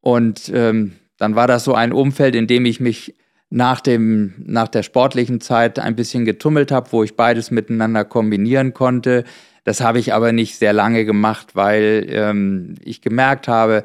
und 0.00 0.50
ähm, 0.54 0.92
dann 1.18 1.34
war 1.34 1.46
das 1.46 1.64
so 1.64 1.74
ein 1.74 1.92
Umfeld, 1.92 2.34
in 2.34 2.46
dem 2.46 2.64
ich 2.64 2.80
mich 2.80 3.14
nach, 3.48 3.80
dem, 3.80 4.34
nach 4.38 4.68
der 4.68 4.82
sportlichen 4.82 5.40
Zeit 5.40 5.78
ein 5.78 5.94
bisschen 5.94 6.24
getummelt 6.24 6.72
habe, 6.72 6.90
wo 6.90 7.04
ich 7.04 7.16
beides 7.16 7.50
miteinander 7.50 8.04
kombinieren 8.04 8.72
konnte. 8.72 9.24
Das 9.64 9.80
habe 9.80 9.98
ich 9.98 10.14
aber 10.14 10.32
nicht 10.32 10.56
sehr 10.56 10.72
lange 10.72 11.04
gemacht, 11.04 11.54
weil 11.54 12.06
ähm, 12.08 12.76
ich 12.82 13.02
gemerkt 13.02 13.48
habe, 13.48 13.84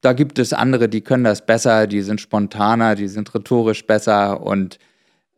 da 0.00 0.12
gibt 0.12 0.38
es 0.38 0.52
andere, 0.52 0.88
die 0.88 1.00
können 1.00 1.24
das 1.24 1.46
besser, 1.46 1.86
die 1.86 2.02
sind 2.02 2.20
spontaner, 2.20 2.94
die 2.94 3.08
sind 3.08 3.34
rhetorisch 3.34 3.86
besser 3.86 4.42
und 4.42 4.78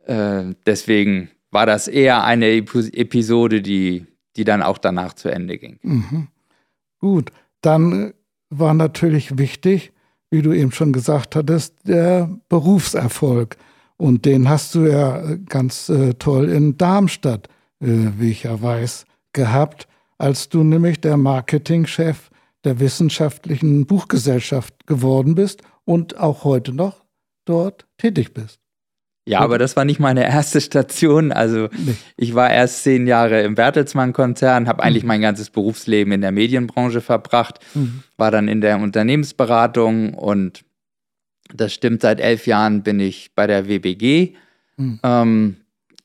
äh, 0.05 0.43
deswegen 0.65 1.29
war 1.57 1.65
das 1.65 1.87
eher 1.87 2.23
eine 2.23 2.55
Episode, 2.55 3.63
die, 3.63 4.05
die 4.35 4.43
dann 4.43 4.61
auch 4.61 4.77
danach 4.77 5.13
zu 5.13 5.29
Ende 5.29 5.57
ging. 5.57 5.79
Mhm. 5.81 6.27
Gut, 6.99 7.31
dann 7.61 8.13
war 8.51 8.75
natürlich 8.75 9.39
wichtig, 9.39 9.91
wie 10.29 10.43
du 10.43 10.53
eben 10.53 10.71
schon 10.71 10.93
gesagt 10.93 11.35
hattest, 11.35 11.73
der 11.87 12.29
Berufserfolg. 12.47 13.57
Und 13.97 14.25
den 14.25 14.47
hast 14.47 14.75
du 14.75 14.85
ja 14.85 15.35
ganz 15.49 15.89
äh, 15.89 16.13
toll 16.13 16.47
in 16.49 16.77
Darmstadt, 16.77 17.47
äh, 17.79 17.87
wie 18.19 18.29
ich 18.29 18.43
ja 18.43 18.61
weiß, 18.61 19.05
gehabt, 19.33 19.87
als 20.19 20.49
du 20.49 20.63
nämlich 20.63 21.01
der 21.01 21.17
Marketingchef 21.17 22.29
der 22.65 22.79
Wissenschaftlichen 22.79 23.87
Buchgesellschaft 23.87 24.85
geworden 24.85 25.33
bist 25.33 25.63
und 25.85 26.19
auch 26.19 26.43
heute 26.43 26.71
noch 26.71 27.03
dort 27.45 27.87
tätig 27.97 28.35
bist. 28.35 28.59
Ja, 29.27 29.41
aber 29.41 29.57
das 29.57 29.75
war 29.75 29.83
nicht 29.83 29.99
meine 29.99 30.23
erste 30.23 30.61
Station. 30.61 31.33
Also 31.33 31.67
ich 32.15 32.33
war 32.33 32.49
erst 32.49 32.83
zehn 32.83 33.07
Jahre 33.07 33.41
im 33.41 33.55
Bertelsmann-Konzern, 33.55 34.69
habe 34.69 34.81
eigentlich 34.83 35.03
mhm. 35.03 35.09
mein 35.09 35.21
ganzes 35.21 35.49
Berufsleben 35.49 36.13
in 36.13 36.21
der 36.21 36.31
Medienbranche 36.31 37.01
verbracht, 37.01 37.59
mhm. 37.73 38.03
war 38.15 38.31
dann 38.31 38.47
in 38.47 38.61
der 38.61 38.79
Unternehmensberatung 38.79 40.13
und 40.13 40.63
das 41.53 41.73
stimmt, 41.73 42.01
seit 42.01 42.21
elf 42.21 42.47
Jahren 42.47 42.83
bin 42.83 43.01
ich 43.01 43.31
bei 43.35 43.47
der 43.47 43.67
WBG 43.67 44.35
mhm. 44.77 44.99
ähm, 45.03 45.55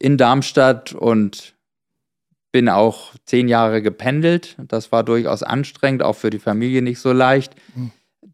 in 0.01 0.17
Darmstadt 0.17 0.93
und 0.93 1.55
bin 2.51 2.69
auch 2.69 3.13
zehn 3.25 3.47
Jahre 3.47 3.83
gependelt. 3.83 4.57
Das 4.67 4.91
war 4.91 5.05
durchaus 5.05 5.45
anstrengend, 5.45 6.03
auch 6.03 6.17
für 6.17 6.31
die 6.31 6.41
Familie 6.41 6.83
nicht 6.83 6.99
so 6.99 7.13
leicht. 7.13 7.55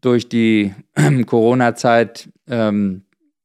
Durch 0.01 0.29
die 0.29 0.73
Corona-Zeit 1.27 2.29
ähm, 2.47 3.03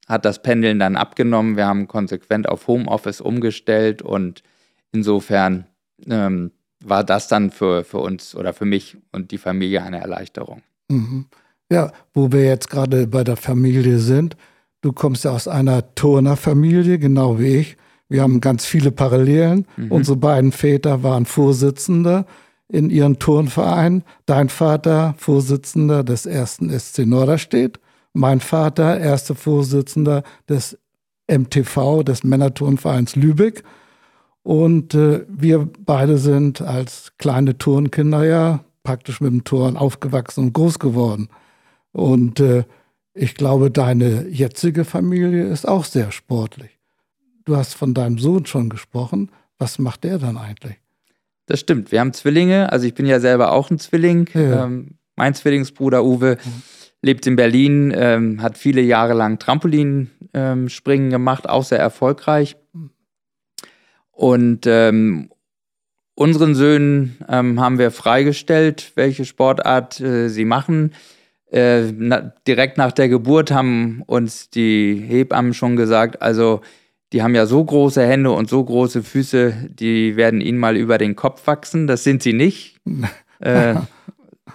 hat 0.08 0.24
das 0.24 0.42
Pendeln 0.42 0.78
dann 0.78 0.96
abgenommen. 0.96 1.56
Wir 1.56 1.66
haben 1.66 1.88
konsequent 1.88 2.48
auf 2.48 2.66
Homeoffice 2.66 3.20
umgestellt 3.20 4.02
und 4.02 4.42
insofern 4.92 5.66
ähm, 6.08 6.50
war 6.82 7.04
das 7.04 7.28
dann 7.28 7.50
für, 7.50 7.84
für 7.84 7.98
uns 7.98 8.34
oder 8.34 8.52
für 8.52 8.66
mich 8.66 8.96
und 9.12 9.30
die 9.30 9.38
Familie 9.38 9.82
eine 9.82 10.00
Erleichterung. 10.00 10.62
Mhm. 10.88 11.26
Ja, 11.70 11.92
wo 12.12 12.30
wir 12.30 12.44
jetzt 12.44 12.68
gerade 12.68 13.06
bei 13.06 13.24
der 13.24 13.36
Familie 13.36 13.98
sind. 13.98 14.36
Du 14.82 14.92
kommst 14.92 15.24
ja 15.24 15.30
aus 15.30 15.48
einer 15.48 15.94
Turnerfamilie, 15.94 16.98
genau 16.98 17.38
wie 17.38 17.56
ich. 17.56 17.76
Wir 18.08 18.22
haben 18.22 18.40
ganz 18.40 18.66
viele 18.66 18.92
Parallelen. 18.92 19.66
Mhm. 19.76 19.90
Unsere 19.90 20.16
beiden 20.18 20.52
Väter 20.52 21.02
waren 21.02 21.24
Vorsitzende 21.24 22.26
in 22.68 22.90
ihren 22.90 23.18
Turnvereinen. 23.18 24.04
Dein 24.26 24.50
Vater 24.50 25.14
Vorsitzender 25.16 26.04
des 26.04 26.26
ersten 26.26 26.70
SC 26.70 27.06
Norderstedt. 27.06 27.80
Mein 28.14 28.40
Vater 28.40 28.98
erster 28.98 29.34
Vorsitzender 29.34 30.22
des 30.48 30.78
MTV, 31.30 32.02
des 32.02 32.24
Männerturnvereins 32.24 33.16
Lübeck. 33.16 33.62
Und 34.42 34.94
äh, 34.94 35.24
wir 35.28 35.68
beide 35.84 36.18
sind 36.18 36.62
als 36.62 37.12
kleine 37.18 37.58
Turnkinder 37.58 38.24
ja 38.24 38.64
praktisch 38.82 39.20
mit 39.20 39.32
dem 39.32 39.44
Turn 39.44 39.76
aufgewachsen 39.76 40.44
und 40.44 40.52
groß 40.52 40.78
geworden. 40.78 41.28
Und 41.92 42.40
äh, 42.40 42.64
ich 43.14 43.34
glaube, 43.34 43.70
deine 43.70 44.28
jetzige 44.28 44.84
Familie 44.84 45.46
ist 45.48 45.66
auch 45.66 45.84
sehr 45.84 46.12
sportlich. 46.12 46.78
Du 47.44 47.56
hast 47.56 47.74
von 47.74 47.94
deinem 47.94 48.18
Sohn 48.18 48.46
schon 48.46 48.68
gesprochen. 48.68 49.30
Was 49.58 49.78
macht 49.78 50.04
der 50.04 50.18
dann 50.18 50.36
eigentlich? 50.36 50.76
Das 51.46 51.60
stimmt. 51.60 51.92
Wir 51.92 52.00
haben 52.00 52.12
Zwillinge. 52.12 52.72
Also 52.72 52.86
ich 52.86 52.94
bin 52.94 53.06
ja 53.06 53.20
selber 53.20 53.52
auch 53.52 53.70
ein 53.70 53.78
Zwilling. 53.78 54.28
Ja. 54.34 54.64
Ähm, 54.64 54.98
mein 55.16 55.34
Zwillingsbruder 55.34 56.04
Uwe 56.04 56.38
mhm. 56.42 56.62
Lebt 57.04 57.26
in 57.26 57.36
Berlin, 57.36 57.92
ähm, 57.94 58.42
hat 58.42 58.56
viele 58.56 58.80
Jahre 58.80 59.14
lang 59.14 59.38
Trampolinspringen 59.38 61.06
ähm, 61.06 61.10
gemacht, 61.10 61.48
auch 61.48 61.62
sehr 61.62 61.78
erfolgreich. 61.78 62.56
Und 64.10 64.66
ähm, 64.66 65.30
unseren 66.14 66.54
Söhnen 66.54 67.18
ähm, 67.28 67.60
haben 67.60 67.78
wir 67.78 67.90
freigestellt, 67.90 68.92
welche 68.94 69.24
Sportart 69.24 70.00
äh, 70.00 70.28
sie 70.28 70.44
machen. 70.44 70.92
Äh, 71.50 71.92
na, 71.92 72.32
direkt 72.46 72.78
nach 72.78 72.92
der 72.92 73.08
Geburt 73.08 73.50
haben 73.50 74.02
uns 74.06 74.48
die 74.50 74.96
Hebammen 75.06 75.54
schon 75.54 75.76
gesagt, 75.76 76.22
also 76.22 76.62
die 77.12 77.22
haben 77.22 77.34
ja 77.34 77.46
so 77.46 77.62
große 77.62 78.04
Hände 78.04 78.30
und 78.30 78.48
so 78.48 78.64
große 78.64 79.02
Füße, 79.02 79.68
die 79.68 80.16
werden 80.16 80.40
ihnen 80.40 80.58
mal 80.58 80.76
über 80.76 80.98
den 80.98 81.14
Kopf 81.14 81.46
wachsen. 81.46 81.86
Das 81.86 82.02
sind 82.02 82.22
sie 82.22 82.32
nicht. 82.32 82.80
äh, 83.40 83.74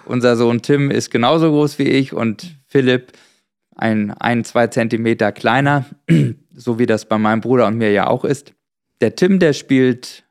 unser 0.06 0.36
Sohn 0.36 0.62
Tim 0.62 0.90
ist 0.90 1.10
genauso 1.10 1.50
groß 1.50 1.78
wie 1.78 1.88
ich 1.88 2.12
und 2.12 2.56
Philipp 2.66 3.12
ein, 3.76 4.10
ein, 4.12 4.44
zwei 4.44 4.66
Zentimeter 4.66 5.32
kleiner, 5.32 5.86
so 6.54 6.78
wie 6.78 6.86
das 6.86 7.06
bei 7.06 7.18
meinem 7.18 7.40
Bruder 7.40 7.66
und 7.66 7.78
mir 7.78 7.90
ja 7.92 8.06
auch 8.06 8.24
ist. 8.24 8.54
Der 9.00 9.16
Tim, 9.16 9.38
der 9.38 9.52
spielt 9.52 10.24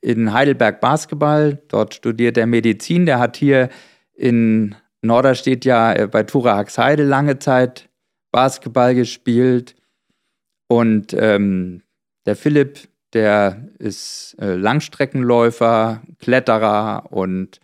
in 0.00 0.32
Heidelberg 0.32 0.80
Basketball, 0.80 1.60
dort 1.68 1.94
studiert 1.94 2.38
er 2.38 2.46
Medizin, 2.46 3.06
der 3.06 3.18
hat 3.18 3.36
hier 3.36 3.68
in 4.14 4.76
Norderstedt 5.02 5.64
ja 5.64 5.92
äh, 5.92 6.06
bei 6.06 6.22
Tura 6.22 6.56
Haxheide 6.56 7.04
lange 7.04 7.38
Zeit 7.38 7.88
Basketball 8.30 8.94
gespielt. 8.94 9.74
Und 10.68 11.14
ähm, 11.14 11.82
der 12.26 12.36
Philipp, 12.36 12.88
der 13.12 13.68
ist 13.78 14.36
äh, 14.38 14.54
Langstreckenläufer, 14.54 16.02
Kletterer 16.18 17.06
und 17.10 17.60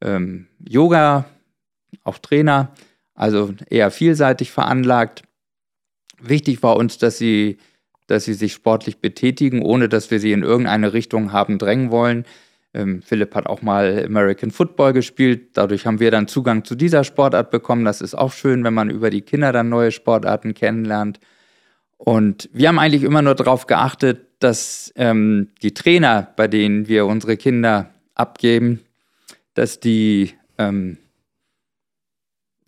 ähm, 0.00 0.46
Yoga, 0.66 1.26
auch 2.04 2.18
Trainer, 2.18 2.72
also 3.14 3.54
eher 3.68 3.90
vielseitig 3.90 4.50
veranlagt. 4.50 5.22
Wichtig 6.20 6.62
war 6.62 6.76
uns, 6.76 6.98
dass 6.98 7.18
sie, 7.18 7.58
dass 8.06 8.24
sie 8.24 8.34
sich 8.34 8.52
sportlich 8.52 8.98
betätigen, 8.98 9.62
ohne 9.62 9.88
dass 9.88 10.10
wir 10.10 10.20
sie 10.20 10.32
in 10.32 10.42
irgendeine 10.42 10.92
Richtung 10.92 11.32
haben 11.32 11.58
drängen 11.58 11.90
wollen. 11.90 12.24
Ähm, 12.74 13.02
Philipp 13.02 13.34
hat 13.34 13.46
auch 13.46 13.62
mal 13.62 14.04
American 14.04 14.50
Football 14.50 14.92
gespielt. 14.92 15.50
Dadurch 15.54 15.86
haben 15.86 16.00
wir 16.00 16.10
dann 16.10 16.28
Zugang 16.28 16.64
zu 16.64 16.74
dieser 16.74 17.02
Sportart 17.04 17.50
bekommen. 17.50 17.84
Das 17.84 18.00
ist 18.00 18.14
auch 18.14 18.32
schön, 18.32 18.62
wenn 18.64 18.74
man 18.74 18.90
über 18.90 19.10
die 19.10 19.22
Kinder 19.22 19.52
dann 19.52 19.68
neue 19.68 19.90
Sportarten 19.90 20.54
kennenlernt. 20.54 21.18
Und 21.96 22.48
wir 22.52 22.68
haben 22.68 22.78
eigentlich 22.78 23.02
immer 23.02 23.22
nur 23.22 23.34
darauf 23.34 23.66
geachtet, 23.66 24.26
dass 24.38 24.92
ähm, 24.94 25.48
die 25.62 25.74
Trainer, 25.74 26.32
bei 26.36 26.46
denen 26.46 26.86
wir 26.86 27.06
unsere 27.06 27.36
Kinder 27.36 27.90
abgeben, 28.14 28.80
dass 29.58 29.80
die 29.80 30.34
ähm, 30.56 30.98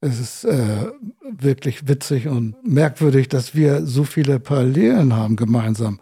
Es 0.00 0.20
ist 0.20 0.44
äh, 0.44 0.92
wirklich 1.30 1.88
witzig 1.88 2.28
und 2.28 2.56
merkwürdig, 2.62 3.28
dass 3.28 3.54
wir 3.54 3.86
so 3.86 4.04
viele 4.04 4.38
Parallelen 4.38 5.14
haben 5.14 5.36
gemeinsam. 5.36 5.98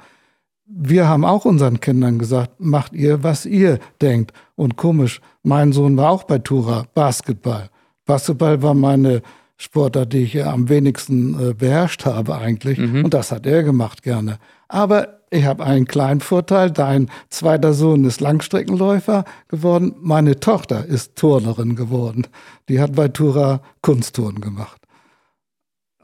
Wir 0.64 1.06
haben 1.06 1.24
auch 1.24 1.44
unseren 1.44 1.78
Kindern 1.78 2.18
gesagt, 2.18 2.58
macht 2.58 2.94
ihr, 2.94 3.22
was 3.22 3.46
ihr 3.46 3.78
denkt. 4.00 4.32
Und 4.56 4.76
komisch, 4.76 5.20
mein 5.44 5.72
Sohn 5.72 5.96
war 5.96 6.10
auch 6.10 6.24
bei 6.24 6.38
Tura, 6.38 6.86
Basketball. 6.94 7.70
Basketball 8.04 8.62
war 8.62 8.74
meine 8.74 9.22
Sportart, 9.56 10.12
die 10.12 10.24
ich 10.24 10.44
am 10.44 10.68
wenigsten 10.68 11.50
äh, 11.50 11.54
beherrscht 11.54 12.04
habe 12.04 12.36
eigentlich. 12.36 12.78
Mhm. 12.78 13.04
Und 13.04 13.14
das 13.14 13.30
hat 13.30 13.46
er 13.46 13.62
gemacht 13.62 14.02
gerne. 14.02 14.38
Aber 14.68 15.20
ich 15.30 15.44
habe 15.44 15.64
einen 15.64 15.86
kleinen 15.86 16.20
Vorteil. 16.20 16.70
Dein 16.70 17.08
zweiter 17.30 17.72
Sohn 17.72 18.04
ist 18.04 18.20
Langstreckenläufer 18.20 19.24
geworden. 19.48 19.94
Meine 20.00 20.40
Tochter 20.40 20.84
ist 20.84 21.16
Turnerin 21.16 21.76
geworden. 21.76 22.26
Die 22.68 22.80
hat 22.80 22.94
bei 22.94 23.08
Tura 23.08 23.62
Kunstturnen 23.82 24.40
gemacht. 24.40 24.82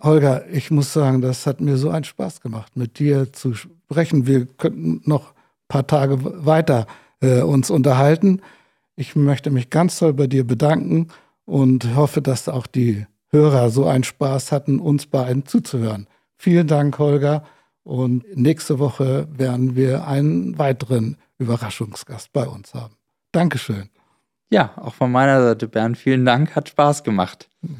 Holger, 0.01 0.49
ich 0.51 0.71
muss 0.71 0.93
sagen, 0.93 1.21
das 1.21 1.47
hat 1.47 1.61
mir 1.61 1.77
so 1.77 1.91
einen 1.91 2.05
Spaß 2.05 2.41
gemacht, 2.41 2.77
mit 2.77 3.01
dir 3.01 3.33
zu 3.33 3.55
sprechen. 3.55 4.27
Wir 4.27 4.47
könnten 4.47 5.03
noch 5.05 5.33
ein 5.33 5.69
paar 5.69 5.87
Tage 5.87 6.47
weiter 6.47 6.87
äh, 7.21 7.41
uns 7.41 7.71
unterhalten. 7.71 8.41
Ich 8.95 9.17
möchte 9.17 9.51
mich 9.51 9.71
ganz 9.71 9.99
toll 9.99 10.13
bei 10.13 10.29
dir 10.29 10.47
bedanken 10.47 11.09
und 11.49 11.97
hoffe, 11.97 12.21
dass 12.21 12.47
auch 12.47 12.67
die 12.67 13.07
Hörer 13.31 13.71
so 13.71 13.87
einen 13.87 14.05
Spaß 14.05 14.53
hatten, 14.53 14.81
uns 14.81 15.07
beiden 15.07 15.47
zuzuhören. 15.47 16.07
Vielen 16.37 16.67
Dank, 16.67 16.99
Holger. 16.99 17.43
Und 17.85 18.25
nächste 18.37 18.79
Woche 18.79 19.27
werden 19.31 19.75
wir 19.75 20.07
einen 20.07 20.59
weiteren 20.59 21.17
Überraschungsgast 21.39 22.35
bei 22.35 22.47
uns 22.47 22.75
haben. 22.75 22.97
Dankeschön. 23.33 23.89
Ja, 24.51 24.73
auch 24.77 24.93
von 24.93 25.11
meiner 25.11 25.43
Seite, 25.43 25.69
Bernd, 25.69 25.97
vielen 25.97 26.27
Dank. 26.27 26.55
Hat 26.55 26.69
Spaß 26.69 27.03
gemacht. 27.03 27.49
Ja. 27.63 27.71